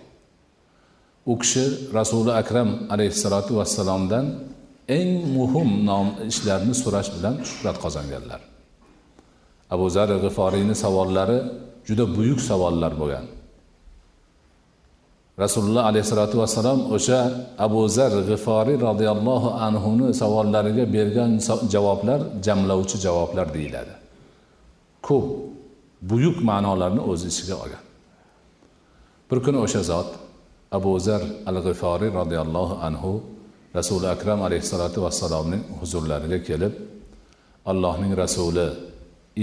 [1.32, 1.64] U kishi
[1.98, 4.26] rasuli akram alayhissalotu vassalomdan
[4.98, 8.40] eng muhim nom ishlarni so'rash bilan shuhrat qozonganlar.
[9.74, 11.38] Abu zar g'iforiyni savollari
[11.88, 13.26] juda buyuk savollar bo'lgan.
[15.42, 17.20] Rasululloh alayhissalotu vassalom o'sha
[17.66, 21.30] abu zar g'iforiy roziyallohu anhuni savollariga bergan
[21.74, 23.94] javoblar jamlovchi javoblar deyiladi.
[25.06, 25.26] Ko'p
[26.10, 27.84] buyuk ma'nolarni o'z ichiga olgan.
[29.28, 30.08] Bir kuni o'sha zot
[30.78, 33.12] abu zar al g'iforiy roziyallohu anhu
[33.78, 36.72] rasuli akram alayhissalotu vassalomning huzurlariga kelib
[37.70, 38.68] allohning rasuli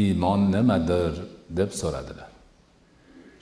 [0.02, 1.12] iymon nimadir
[1.60, 2.30] deb so'radilar.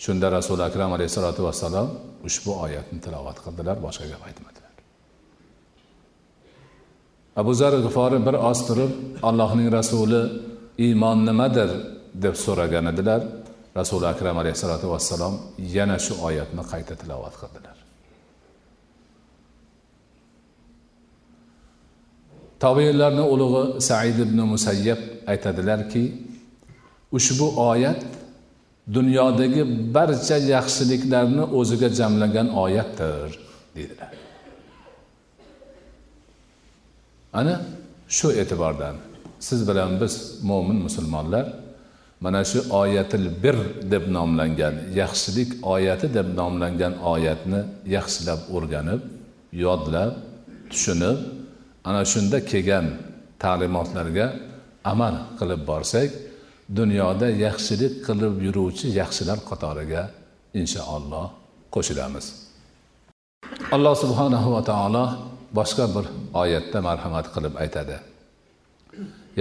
[0.03, 1.87] Shunda rasuli akram alayhissalotu vassalom
[2.27, 4.73] ushbu oyatni tilovat qildilar boshqa gap aytmadilar.
[7.41, 8.91] Abu zar g'ifori bir oz turib
[9.29, 10.21] allohning rasuli
[10.85, 11.69] iymon nimadir
[12.23, 13.21] deb so'ragan edilar.
[13.79, 15.33] Rasuli akram alayhissalotu vassalom
[15.75, 17.77] yana shu oyatni qayta tilovat qildilar.
[22.63, 24.99] Tobeinlarni ulug'i said ibn musayyab
[25.31, 26.03] aytadilarki
[27.17, 28.01] ushbu oyat
[28.93, 33.39] dunyodagi barcha yaxshiliklarni o'ziga jamlagan oyatdir
[33.75, 34.11] deydilar.
[37.33, 37.61] Ana
[38.17, 38.95] shu e'tibordan
[39.39, 41.45] siz bilan biz mo'min musulmonlar
[42.19, 43.55] mana shu oyatil bir
[43.91, 47.61] deb nomlangan yaxshilik oyati deb nomlangan oyatni
[47.95, 49.01] yaxshilab o'rganib
[49.63, 50.11] yodlab
[50.71, 51.17] tushunib
[51.89, 52.85] ana shunda kelgan
[53.43, 54.27] ta'limotlarga
[54.91, 56.09] amal qilib borsak
[56.77, 60.03] dunyoda yaxshilik qilib yuruvchi yaxshilar qatoriga
[60.61, 61.27] inshaalloh
[61.75, 62.25] qo'shilamiz.
[63.75, 65.05] Alloh subhanahu va taolo
[65.59, 66.05] boshqa bir
[66.43, 67.97] oyatda marhamat qilib aytadi.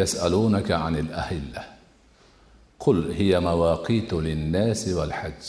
[0.01, 1.63] Yasalunaka anil ahilla.
[2.85, 5.45] Qul hiya mawaqitu linnasi val hajj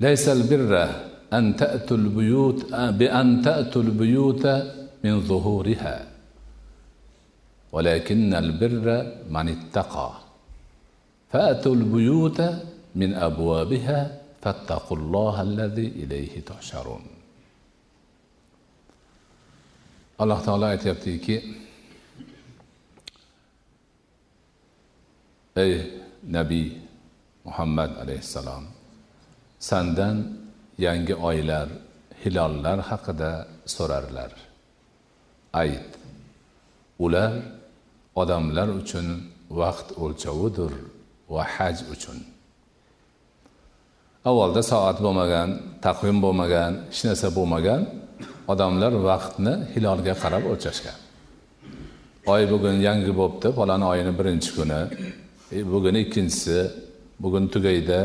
[0.00, 0.84] laysa birra
[1.38, 2.58] an ta'tul buyut
[2.98, 4.52] bi an ta'tul buyuta
[5.02, 5.96] min zuhuriha.
[7.73, 8.87] ولكن البر
[9.35, 10.11] من اتقى
[11.31, 12.39] فأتوا البيوت
[12.95, 13.99] من أبوابها
[14.41, 17.03] فاتقوا الله الذي إليه تحشرون
[20.23, 21.35] alloh taolo aytyaptiki
[25.63, 25.73] ey
[26.35, 26.67] nabiy
[27.47, 28.63] muhammad alayhissalom
[29.69, 30.17] sandan
[30.85, 31.67] yangi oylar
[32.21, 33.31] hilollar haqida
[33.75, 34.31] so'rarlar
[35.63, 35.89] ayt
[37.05, 37.33] ular
[38.20, 39.06] odamlar uchun
[39.60, 40.72] vaqt o'lchovidir
[41.34, 42.18] va haj uchun.
[44.30, 45.48] Avvalda soat bo'lmagan
[45.86, 47.80] taqvim bo'lmagan hech narsa bo'lmagan
[48.52, 50.98] odamlar vaqtni hilolga qarab o'lchashgan.
[52.32, 54.80] Oy bugun yangi bo'libdi falon oyini birinchi kuni
[55.56, 56.58] e, bugun ikkinchisi
[57.22, 58.00] bugun tugaydi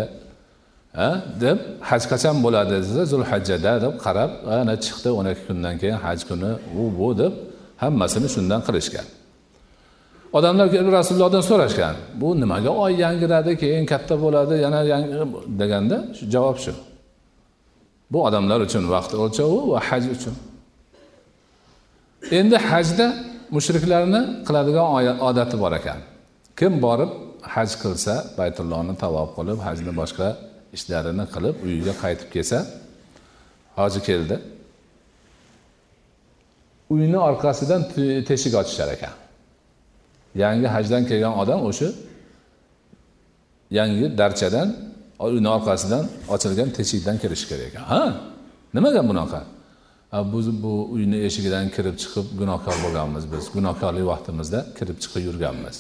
[1.43, 1.58] deb
[1.89, 6.52] haj qachon bo'ladi desa zulhajjada deb qarab ana chiqdi o'n ikki kundan keyin haj kuni
[6.82, 7.34] u bu deb
[7.84, 9.08] hammasini shundan qilishgan.
[10.37, 15.15] Odamlar kelib rasulullohdan so'rashgan bu nimaga oy yangiradi keyin katta bo'ladi yana yangi
[15.61, 16.73] deganda shu javob shu.
[18.11, 20.35] Bu odamlar uchun vaqt o'lchovi va haj uchun.
[22.39, 23.05] Endi hajda
[23.55, 24.87] mushriklarni qiladigan
[25.29, 25.99] odati bor ekan.
[26.59, 27.11] Kim borib
[27.55, 30.27] haj qilsa baytullohni tavob qilib hajni boshqa
[30.77, 32.59] ishlarini qilib uyiga qaytib kelsa
[33.79, 34.35] hoji keldi.
[36.93, 37.81] Uyni orqasidan
[38.29, 39.13] teshik ochishar ekan.
[40.35, 41.89] Yangi hajdan kelgan odam o'sha
[43.71, 44.67] yangi darchadan
[45.19, 47.83] uni orqasidan ochilgan teshikdan kirishi kerak ekan.
[47.93, 48.03] Ha?
[48.73, 49.41] Nimaga bunaqa?
[50.33, 53.43] Biz bu uyni eshigidan kirib chiqib gunohkor bo'lganmiz biz.
[53.57, 55.77] Gunohkorlik vaqtimizda kirib chiqib yurganmiz.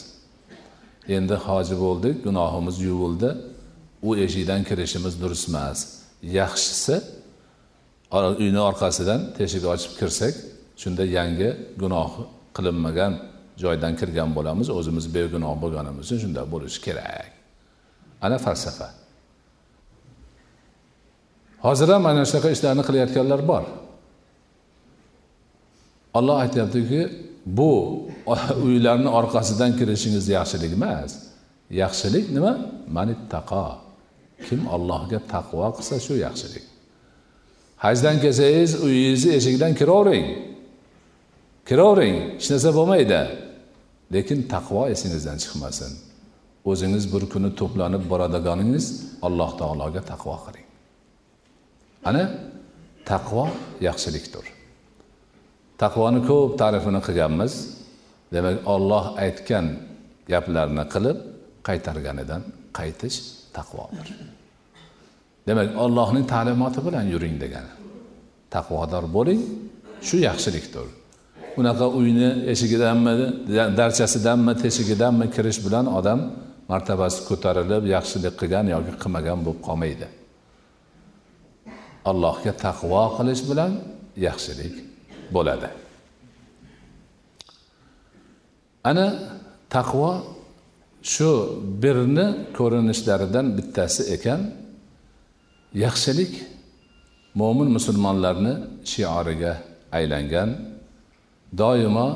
[1.15, 3.29] Endi hoji bo'ldik gunohimiz yuvildi.
[4.07, 5.79] U eshikdan kirishimiz durust emas.
[6.39, 6.95] Yaxshisi
[8.43, 10.33] uyni orqasidan teshik ochib kirsak
[10.81, 11.49] shunda yangi
[11.81, 12.11] gunoh
[12.55, 13.13] qilinmagan
[13.57, 17.31] joydan kirgan bo'lamiz o'zimiz begunoh bo'lganimiz uchun shunday bo'lishi kerak.
[18.25, 18.89] Ana falsafa.
[21.65, 23.63] Hozir ham mana shunaqa ishlarni qilayotganlar bor.
[26.17, 27.01] Olloh aytyaptiki
[27.45, 27.71] bu
[28.65, 31.11] uylarni orqasidan kirishingiz yaxshilik emas.
[31.81, 32.53] Yaxshilik nima?
[32.97, 33.65] Manittaqo
[34.47, 36.65] kim ollohga taqvo qilsa shu yaxshilik.
[37.83, 40.27] Hajdan kelsangiz uyingizni eshigidan kiravering.
[41.67, 43.21] Kiravering hech narsa bo'lmaydi.
[44.15, 45.91] Lekin taqvo esingizdan chiqmasin.
[46.71, 48.85] O'zingiz bir kuni to'planib boradiganingiz
[49.27, 50.67] alloh taologa taqvo qiling.
[52.09, 52.23] Ana
[53.11, 53.45] taqvo
[53.87, 54.45] yaxshilikdir.
[55.83, 57.53] Taqvoni ko'p ta'rifini qilganmiz.
[58.33, 59.65] Demak olloh aytgan
[60.31, 61.17] gaplarni qilib
[61.67, 62.41] qaytarganidan
[62.77, 63.17] qaytish
[63.57, 64.07] taqvodir.
[65.47, 67.73] Demak ollohning ta'limoti bilan yuring degani.
[68.55, 69.41] Taqvodor bo'ling
[70.07, 70.87] shu yaxshilikdir.
[71.59, 73.13] Unaqa uyni eshigidanmi
[73.79, 76.19] darchasidanmi teshigidanmi kirish bilan odam
[76.71, 80.07] martabasi ko'tarilib yaxshilik qilgan yoki qilmagan bo'lib qolmaydi.
[82.11, 83.71] Allohga taqvo qilish bilan
[84.27, 84.73] yaxshilik
[85.35, 85.69] bo'ladi.
[88.89, 89.07] Ana
[89.75, 90.09] taqvo
[91.13, 91.29] shu
[91.83, 94.41] birni ko'rinishlaridan bittasi ekan
[95.85, 96.33] yaxshilik
[97.39, 98.53] mo'min musulmonlarni
[98.91, 99.53] shioriga
[99.97, 100.49] aylangan
[101.61, 102.07] doimo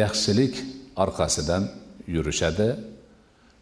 [0.00, 0.54] yaxshilik
[1.02, 1.62] orqasidan
[2.14, 2.68] yurishadi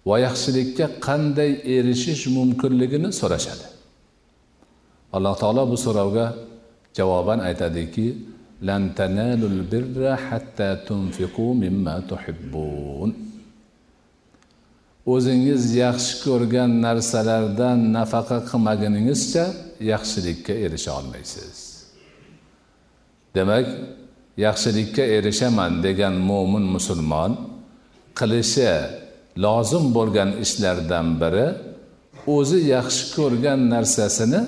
[0.09, 3.67] va yaxshilikka qanday erishish mumkinligini so'rashadi.
[5.17, 6.27] Alloh taolo bu so'rovga
[6.99, 8.07] javoban aytadiki
[8.69, 13.11] lan tanalul birra hatta tunfiqu mimma tuhibbun.
[15.15, 19.45] O'zingiz yaxshi ko'rgan narsalardan nafaqa qilmaguningizcha
[19.93, 21.57] yaxshilikka erisha olmaysiz.
[23.37, 23.67] Demak
[24.37, 27.33] yaxshilikka erishaman degan mo'min musulmon
[28.19, 28.73] qilishi
[29.45, 31.47] lozim bo'lgan ishlardan biri
[32.37, 34.41] o'zi yaxshi ko'rgan narsasini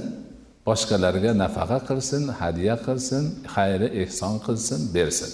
[0.66, 3.24] boshqalarga nafaqa qilsin hadya qilsin
[3.54, 5.32] xayri ehson qilsin bersin.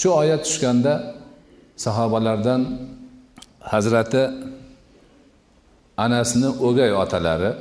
[0.00, 0.94] Shu oyat tushganda
[1.84, 2.62] sahobalardan
[3.72, 4.22] hazrati
[6.04, 7.52] anasni o'gay otalari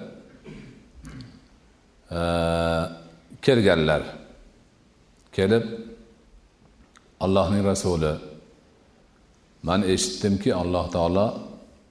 [3.45, 4.18] kelganlar.
[5.40, 5.66] Kelib
[7.26, 8.14] allohning rasuli
[9.68, 11.28] man eshitdimki alloh taolo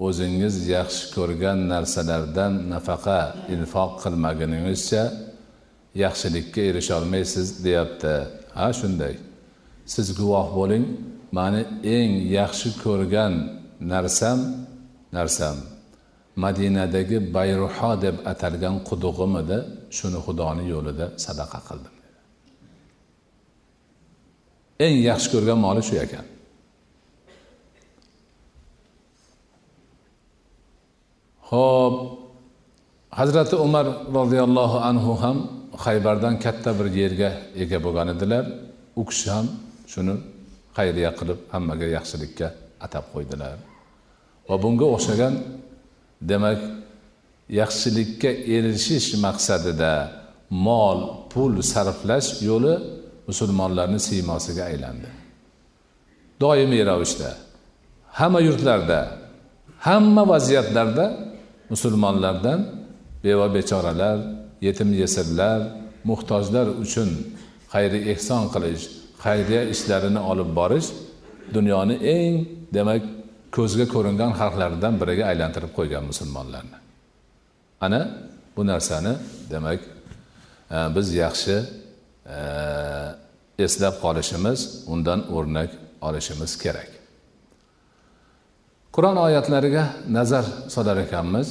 [0.07, 3.21] o'zingiz yaxshi ko'rgan narsalardan nafaqa
[3.55, 5.03] infoq qilmaguningizcha
[6.05, 8.15] yaxshilikka erisholmaysiz deyapti.
[8.59, 9.15] Ha shunday.
[9.93, 10.87] Siz guvoh bo'ling
[11.39, 11.63] mani
[11.97, 13.33] eng yaxshi ko'rgan
[13.93, 14.39] narsam
[15.17, 15.57] narsam
[16.45, 19.59] madinadagi bayruho deb atalgan qudug'im edi
[19.97, 21.98] shuni xudoni yo'lida sadaqa qildim.
[24.85, 26.25] Eng yaxshi ko'rgan moli shu ekan.
[31.51, 31.95] Ho'p
[33.21, 33.87] hazrati umar
[34.19, 35.37] roziyallohu anhu ham
[35.85, 37.31] haybardan katta bir yerga
[37.63, 38.45] ega bo'lgan edilar.
[39.01, 39.47] U kishi ham
[39.93, 40.15] shuni
[40.77, 42.47] xayriya qilib hammaga yaxshilikka
[42.87, 43.57] atab qo'ydilar.
[44.49, 45.35] Va bunga o'xshagan
[46.31, 46.61] demak
[47.61, 49.93] yaxshilikka erishish maqsadida
[50.67, 50.99] mol
[51.33, 52.75] pul sarflash yo'li
[53.29, 55.11] musulmonlarni siymosiga aylandi.
[56.41, 57.31] Doimiy ravishda
[58.19, 59.01] hamma yurtlarda
[59.87, 61.07] hamma vaziyatlarda
[61.73, 62.61] musulmonlardan
[63.25, 64.19] beva bechoralar
[64.61, 65.61] yetim yesirlar
[66.05, 67.11] muhtojlar uchun
[67.73, 68.85] xayri ehson qilish
[69.25, 70.89] xayriya ishlarini olib borish
[71.57, 72.35] dunyoni eng
[72.77, 73.03] demak
[73.57, 76.79] ko'zga ko'ringan xalqlaridan biriga aylantirib qo'ygan musulmonlarni.
[77.81, 78.01] Ana
[78.57, 79.13] bu narsani
[79.53, 79.81] demak
[80.71, 81.57] e, biz yaxshi
[83.66, 84.60] eslab qolishimiz
[84.94, 85.72] undan o'rnak
[86.08, 86.90] olishimiz kerak
[88.96, 89.84] qur'on oyatlariga
[90.18, 91.48] nazar solar ekanmiz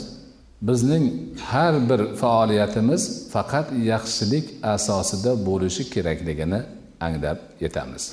[0.69, 1.05] bizning
[1.51, 3.03] har bir faoliyatimiz
[3.35, 6.61] faqat yaxshilik asosida bo'lishi kerakligini
[7.07, 8.05] anglab yetamiz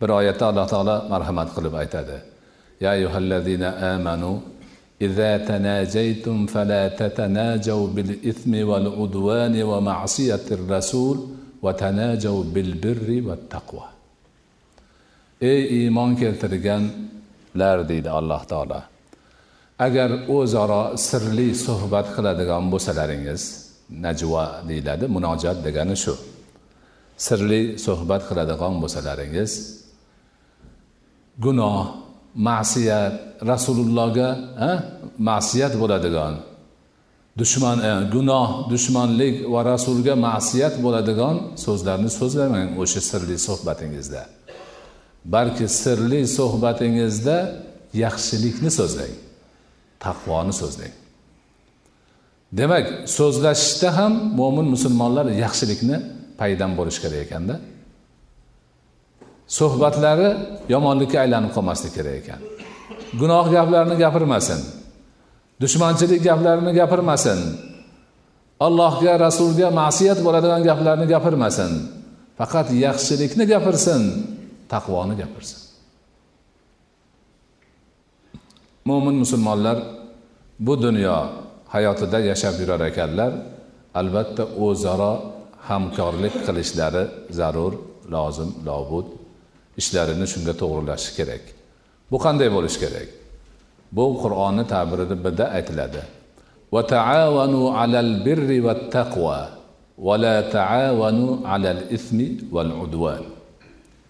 [0.00, 2.16] bir oyatda alloh taolo marhamat qilib aytadi
[2.80, 4.32] ya ayyuhallazina amanu
[5.06, 11.16] إذا تناجيتم فلا تتناجوا بالإثم والعدوان ومعصية الرسول
[11.65, 13.85] vatanajav bil birri va taqvo
[15.51, 18.81] ey iymon keltirganlar deydi alloh taolo
[19.85, 23.41] agar o'zaro sirli suhbat qiladigan bo'lsalaringiz
[24.05, 26.13] najvo deyiladi munojat degani shu.
[27.17, 29.51] Sirli suhbat qiladigan bo'lsalaringiz
[31.45, 31.77] gunoh
[32.47, 33.13] ma'siyat
[33.51, 34.29] rasulullohga
[35.29, 36.33] ma'siyat bo'ladigan
[37.37, 44.21] dushman e, gunoh dushmanlik va rasulga ma'siyat bo'ladigan so'zlarni so'zlamang o'sha sirli suhbatingizda.
[45.25, 47.37] Balki sirli suhbatingizda
[48.03, 49.13] yaxshilikni so'zlang
[50.05, 50.93] taqvoni so'zlang.
[52.59, 52.85] Demak
[53.17, 55.97] so'zlashishda ham mo'min musulmonlar yaxshilikni
[56.39, 57.55] paydan bo'lishi kerak ekanda.
[59.59, 60.29] Suhbatlari
[60.73, 62.39] yomonlikka aylanib qolmasligi kerak ekan.
[63.21, 64.59] Gunoh gaplarni gapirmasin.
[65.61, 67.39] Dushmanchilik gaplarini gapirmasin.
[68.65, 71.71] Allohga rasulga ma'siyat bo'ladigan gaplarni gapirmasin.
[72.39, 74.01] Faqat yaxshilikni gapirsin
[74.73, 75.59] taqvoni gapirsin.
[78.87, 79.77] Mo'min musulmonlar
[80.65, 81.17] bu dunyo
[81.73, 83.31] hayotida yashab yurar ekanlar
[83.99, 85.13] albatta o'zaro
[85.69, 87.03] hamkorlik qilishlari
[87.39, 87.73] zarur
[88.13, 89.07] lozim lobud
[89.81, 91.43] ishlarini shunga to'g'rilashi kerak.
[92.11, 93.09] Bu qanday bo'lishi kerak?
[93.95, 96.01] Bu qur'onni ta'birida bida aytiladi.
[96.73, 99.35] Va taavanu alal birri va taqvo
[100.07, 103.23] va la taavanu alal ismi val udvan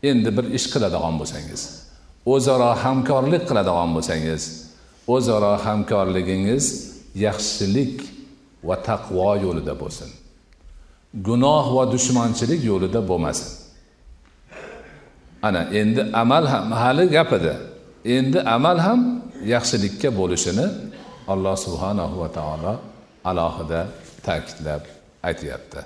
[0.10, 1.62] endi bir ish qiladigan bo'lsangiz
[2.34, 4.44] o'zaro hamkorlik qiladigan bo'lsangiz
[5.16, 6.66] o'zaro hamkorligingiz
[7.26, 7.96] yaxshilik
[8.68, 10.10] va taqvo yo'lida bo'lsin.
[11.28, 13.50] Gunoh va dushmanchilik yo'lida bo'lmasin.
[15.48, 17.54] Ana endi amal ham hali gap edi.
[18.06, 19.00] Endi amal ham
[19.46, 20.68] yaxshilikka bo'lishini
[21.28, 22.74] alloh subhanahu va taolo
[23.30, 23.82] alohida
[24.26, 24.84] ta'kidlab
[25.30, 25.82] aytyapti.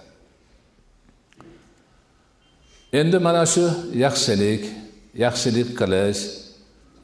[2.99, 3.66] Endi mana shu
[4.05, 4.63] yaxshilik
[5.24, 6.22] yaxshilik qilish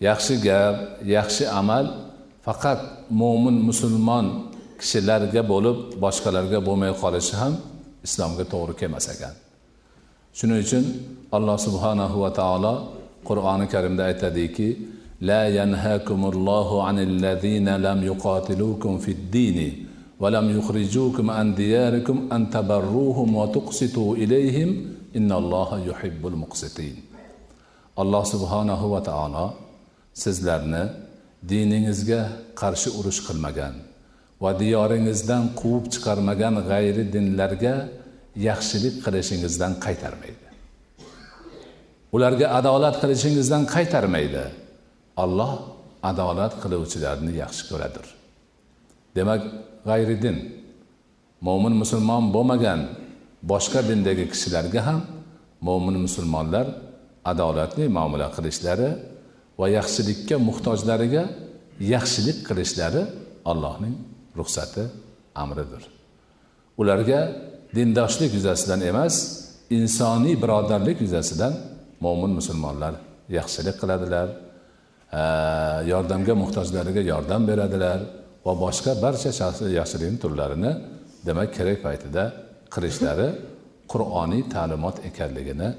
[0.07, 0.75] yaxshi gap
[1.15, 1.85] yaxshi amal
[2.45, 2.79] faqat
[3.21, 4.25] mo'min musulmon
[4.79, 7.53] kishilarga bo'lib boshqalarga bo'lmay qolishi ham
[8.07, 9.33] islomga to'g'ri kelmas ekan.
[10.37, 10.83] Shuning uchun
[11.37, 12.73] alloh subhanahu va taolo
[13.27, 14.67] qur'oni karimda aytadiki
[15.20, 19.86] لا ينهاكم الله عن الذين لم يقاتلوكم في الدين
[20.20, 24.68] ولم يخرجوكم عن دياركم أن تبروهم وتقسطوا إليهم
[25.16, 26.96] إن الله يحب المقسطين
[27.96, 29.46] alloh subhanahu va taolo
[30.12, 30.84] sizlarni
[31.50, 32.20] diningizga
[32.60, 33.74] qarshi urush qilmagan
[34.42, 37.74] va diyoringizdan quvib chiqarmagan g'ayri dinlarga
[38.48, 40.46] yaxshilik qilishingizdan qaytarmaydi
[42.16, 44.44] ularga adolat qilishingizdan qaytarmaydi
[45.23, 45.53] Alloh
[46.03, 48.05] adolat qiluvchilarni yaxshi ko'radir.
[49.15, 49.41] Demak
[49.87, 50.37] g'ayridin
[51.47, 52.79] mo'min musulmon bo'lmagan
[53.51, 55.01] boshqa dindagi kishilarga ham
[55.67, 56.67] mo'min musulmonlar
[57.31, 58.89] adolatli muomala qilishlari
[59.59, 61.23] va yaxshilikka muhtojlariga
[61.93, 63.03] yaxshilik qilishlari
[63.51, 63.95] allohning
[64.39, 64.83] ruxsati
[65.43, 65.83] amridir.
[66.81, 67.19] Ularga
[67.75, 69.15] dindoshlik yuzasidan emas
[69.77, 71.53] insoniy birodarlik yuzasidan
[72.05, 72.93] mo'min musulmonlar
[73.37, 74.27] yaxshilik qiladilar.
[75.91, 77.99] Yordamga muhtojlariga yordam beradilar
[78.45, 79.29] va boshqa barcha
[79.79, 80.71] yaxshilikni turlarini
[81.27, 82.23] demak kerak paytida
[82.73, 83.27] qilishlari
[83.91, 85.69] qur'oniy ta'limot ekanligini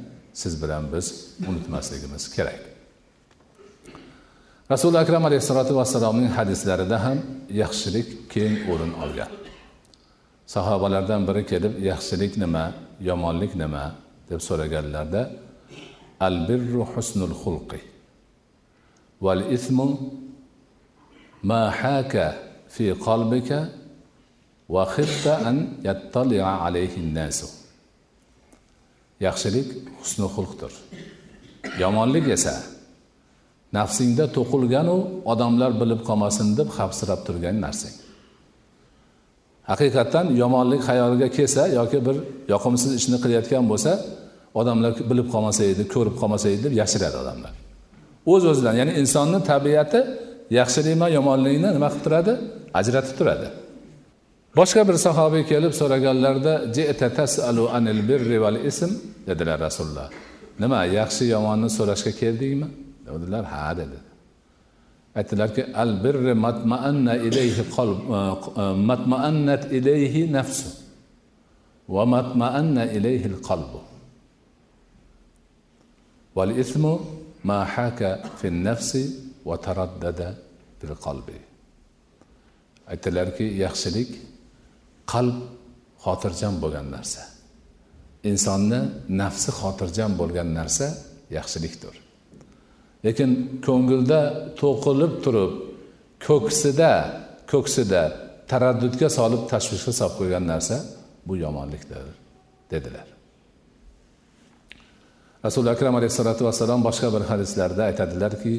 [0.41, 1.07] siz bilan biz
[1.49, 2.61] unutmasligimiz kerak.
[4.71, 7.19] Rasuli akram alayhissalotu vassalomning hadislarida ham
[7.63, 9.33] yaxshilik keng o'rin olgan.
[10.55, 12.65] Sahobalardan biri kelib yaxshilik nima?
[13.09, 13.85] Yomonlik nima?
[14.33, 15.23] deb so'raganlarida
[16.27, 17.81] al birru husnul xulqi
[19.25, 19.87] val ismu
[21.49, 22.27] ma haka
[22.75, 23.59] fi qalbika
[24.75, 25.57] va xifta an
[25.89, 27.49] yattali'a alayhi nasu
[29.27, 29.69] yaxshilik
[30.01, 30.73] husni xulqdir.
[31.83, 32.55] Yomonlik esa
[33.79, 34.97] nafsingda to'qilganu
[35.33, 37.97] odamlar bilib qolmasin deb xavfsirab turgan narsang
[39.71, 42.17] haqiqatdan yomonlik xayoliga kelsa yoki bir
[42.53, 43.93] yoqimsiz ishni qilayotgan bo'lsa
[44.61, 47.53] odamlar bilib qolmasa edi ko'rib qolmasa edi deb yashiradi odamlar.
[48.27, 50.01] O'z o'zidan ya'ni insonni tabiati
[50.59, 52.33] yaxshilikmi yomonlikni nima qilib turadi?
[52.81, 53.49] Ajratib turadi.
[54.59, 56.55] Boshqa bir sahobiy kelib so'raganlarida
[57.77, 58.91] anil birri val ism
[59.29, 60.09] dedilar rasululloh.
[60.63, 62.69] Nima yaxshi yomonni so'rashga keldingmi?
[63.07, 63.99] Dedilar ha dedi.
[65.19, 68.21] Aytdilarki al birri matmaanna ilayhi qalb e,
[68.63, 70.69] e, matmaannat ilayhi nafsu
[71.95, 73.81] va matmaanna ilayhi qalbu.
[76.37, 76.95] Val ismu
[77.49, 79.03] ma haka fi nafsi
[79.49, 80.29] va taraddada
[80.79, 81.39] fil qalbi.
[82.93, 84.11] Aytdilarki yaxshilik
[85.13, 85.37] qalb
[86.05, 87.23] xotirjam bo'lgan narsa.
[88.31, 88.81] Insonni
[89.21, 90.87] nafsi xotirjam bo'lgan narsa
[91.37, 91.95] yaxshilikdir.
[93.05, 93.31] Lekin
[93.67, 94.21] ko'ngilda
[94.61, 95.53] to'qilib turib
[96.27, 96.93] ko'ksida
[97.53, 98.03] ko'ksida
[98.51, 100.77] taraddudga solib tashvishga solib qo'ygan narsa
[101.27, 102.05] bu yomonlikdir
[102.73, 103.12] dedilar.
[105.45, 108.55] Rasuli akram alayhissalotu vassalom boshqa bir hadislarda aytadilarki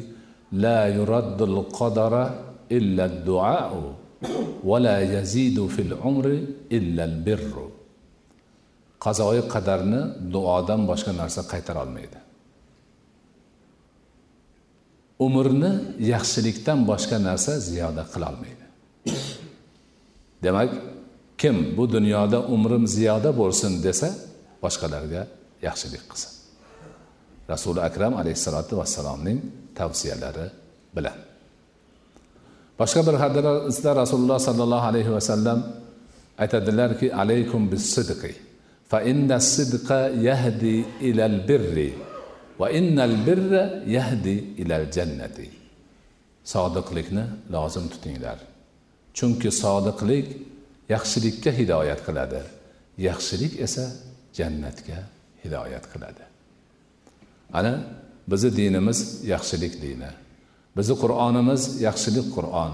[0.64, 2.24] la yuraddul qadara
[2.78, 3.76] illa duau
[4.70, 6.38] va la yazidu fil umri
[6.78, 7.66] illa al birru
[9.04, 10.02] qazoi qadarni
[10.34, 12.18] duodan boshqa narsa qaytara olmaydi.
[15.26, 15.70] Umrni
[16.12, 18.64] yaxshilikdan boshqa narsa ziyoda qilolmaydi
[20.44, 20.70] demak
[21.40, 24.08] kim bu dunyoda umrim ziyoda bo'lsin desa
[24.64, 25.22] boshqalarga
[25.66, 26.33] yaxshilik qilsin.
[27.52, 29.40] Rasuli akram alayhissalotu vassalomning
[29.74, 30.46] tavsiyalari
[30.96, 31.16] bilan.
[32.80, 35.58] Boshqa bir hadisda rasululloh sollallohu alayhi vasallam
[36.38, 38.32] aytadilarki alaykum bis sidqi
[38.90, 40.74] fa inna sidqa yahdi
[41.08, 41.90] ilal birri
[42.60, 43.64] va innal birra
[43.96, 45.46] yahdi ilal jannati.
[46.52, 47.24] Sodiqlikni
[47.54, 48.38] lozim tutinglar.
[49.18, 50.26] Chunki sodiqlik
[50.94, 52.40] yaxshilikka hidoyat qiladi
[53.08, 53.84] yaxshilik esa
[54.38, 54.98] jannatga
[55.42, 56.33] hidoyat qiladi.
[57.52, 57.74] Ana
[58.28, 60.10] bizni dinimiz yaxshilik dini.
[60.76, 62.72] Bizni qur'onimiz yaxshilik qur'on.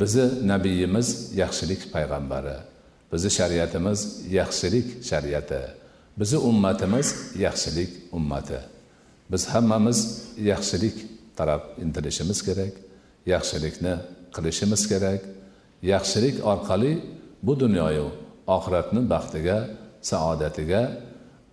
[0.00, 1.08] Bizni nabiyimiz
[1.42, 2.56] yaxshilik payg'ambari.
[3.12, 4.00] Bizni shariatimiz
[4.38, 5.62] yaxshilik shariati.
[6.20, 7.08] Bizni ummatimiz
[7.46, 8.60] yaxshilik ummati.
[9.30, 9.98] Biz hammamiz
[10.50, 10.96] yaxshilik
[11.36, 12.74] taraf intilishimiz kerak
[13.26, 13.94] yaxshilikni
[14.34, 15.20] qilishimiz kerak.
[15.82, 16.92] Yaxshilik orqali
[17.42, 18.08] bu dunyoyu
[18.56, 19.58] oxiratni baxtiga
[20.10, 20.82] saodatiga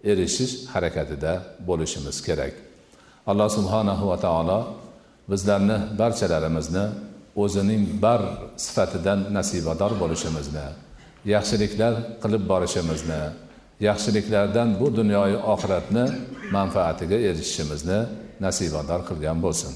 [0.03, 2.53] erishish harakatida bo'lishimiz kerak.
[3.27, 4.59] Alloh subhanahu va taolo
[5.31, 6.85] bizlarni barchalarimizni
[7.35, 8.21] o'zining bar
[8.65, 10.65] sifatidan nasibador bo'lishimizni
[11.35, 11.93] yaxshiliklar
[12.23, 13.21] qilib borishimizni
[13.87, 16.05] yaxshiliklardan bu dunyoyu oxiratni
[16.51, 17.99] manfaatiga erishishimizni
[18.45, 19.73] nasibador qilgan bo'lsin.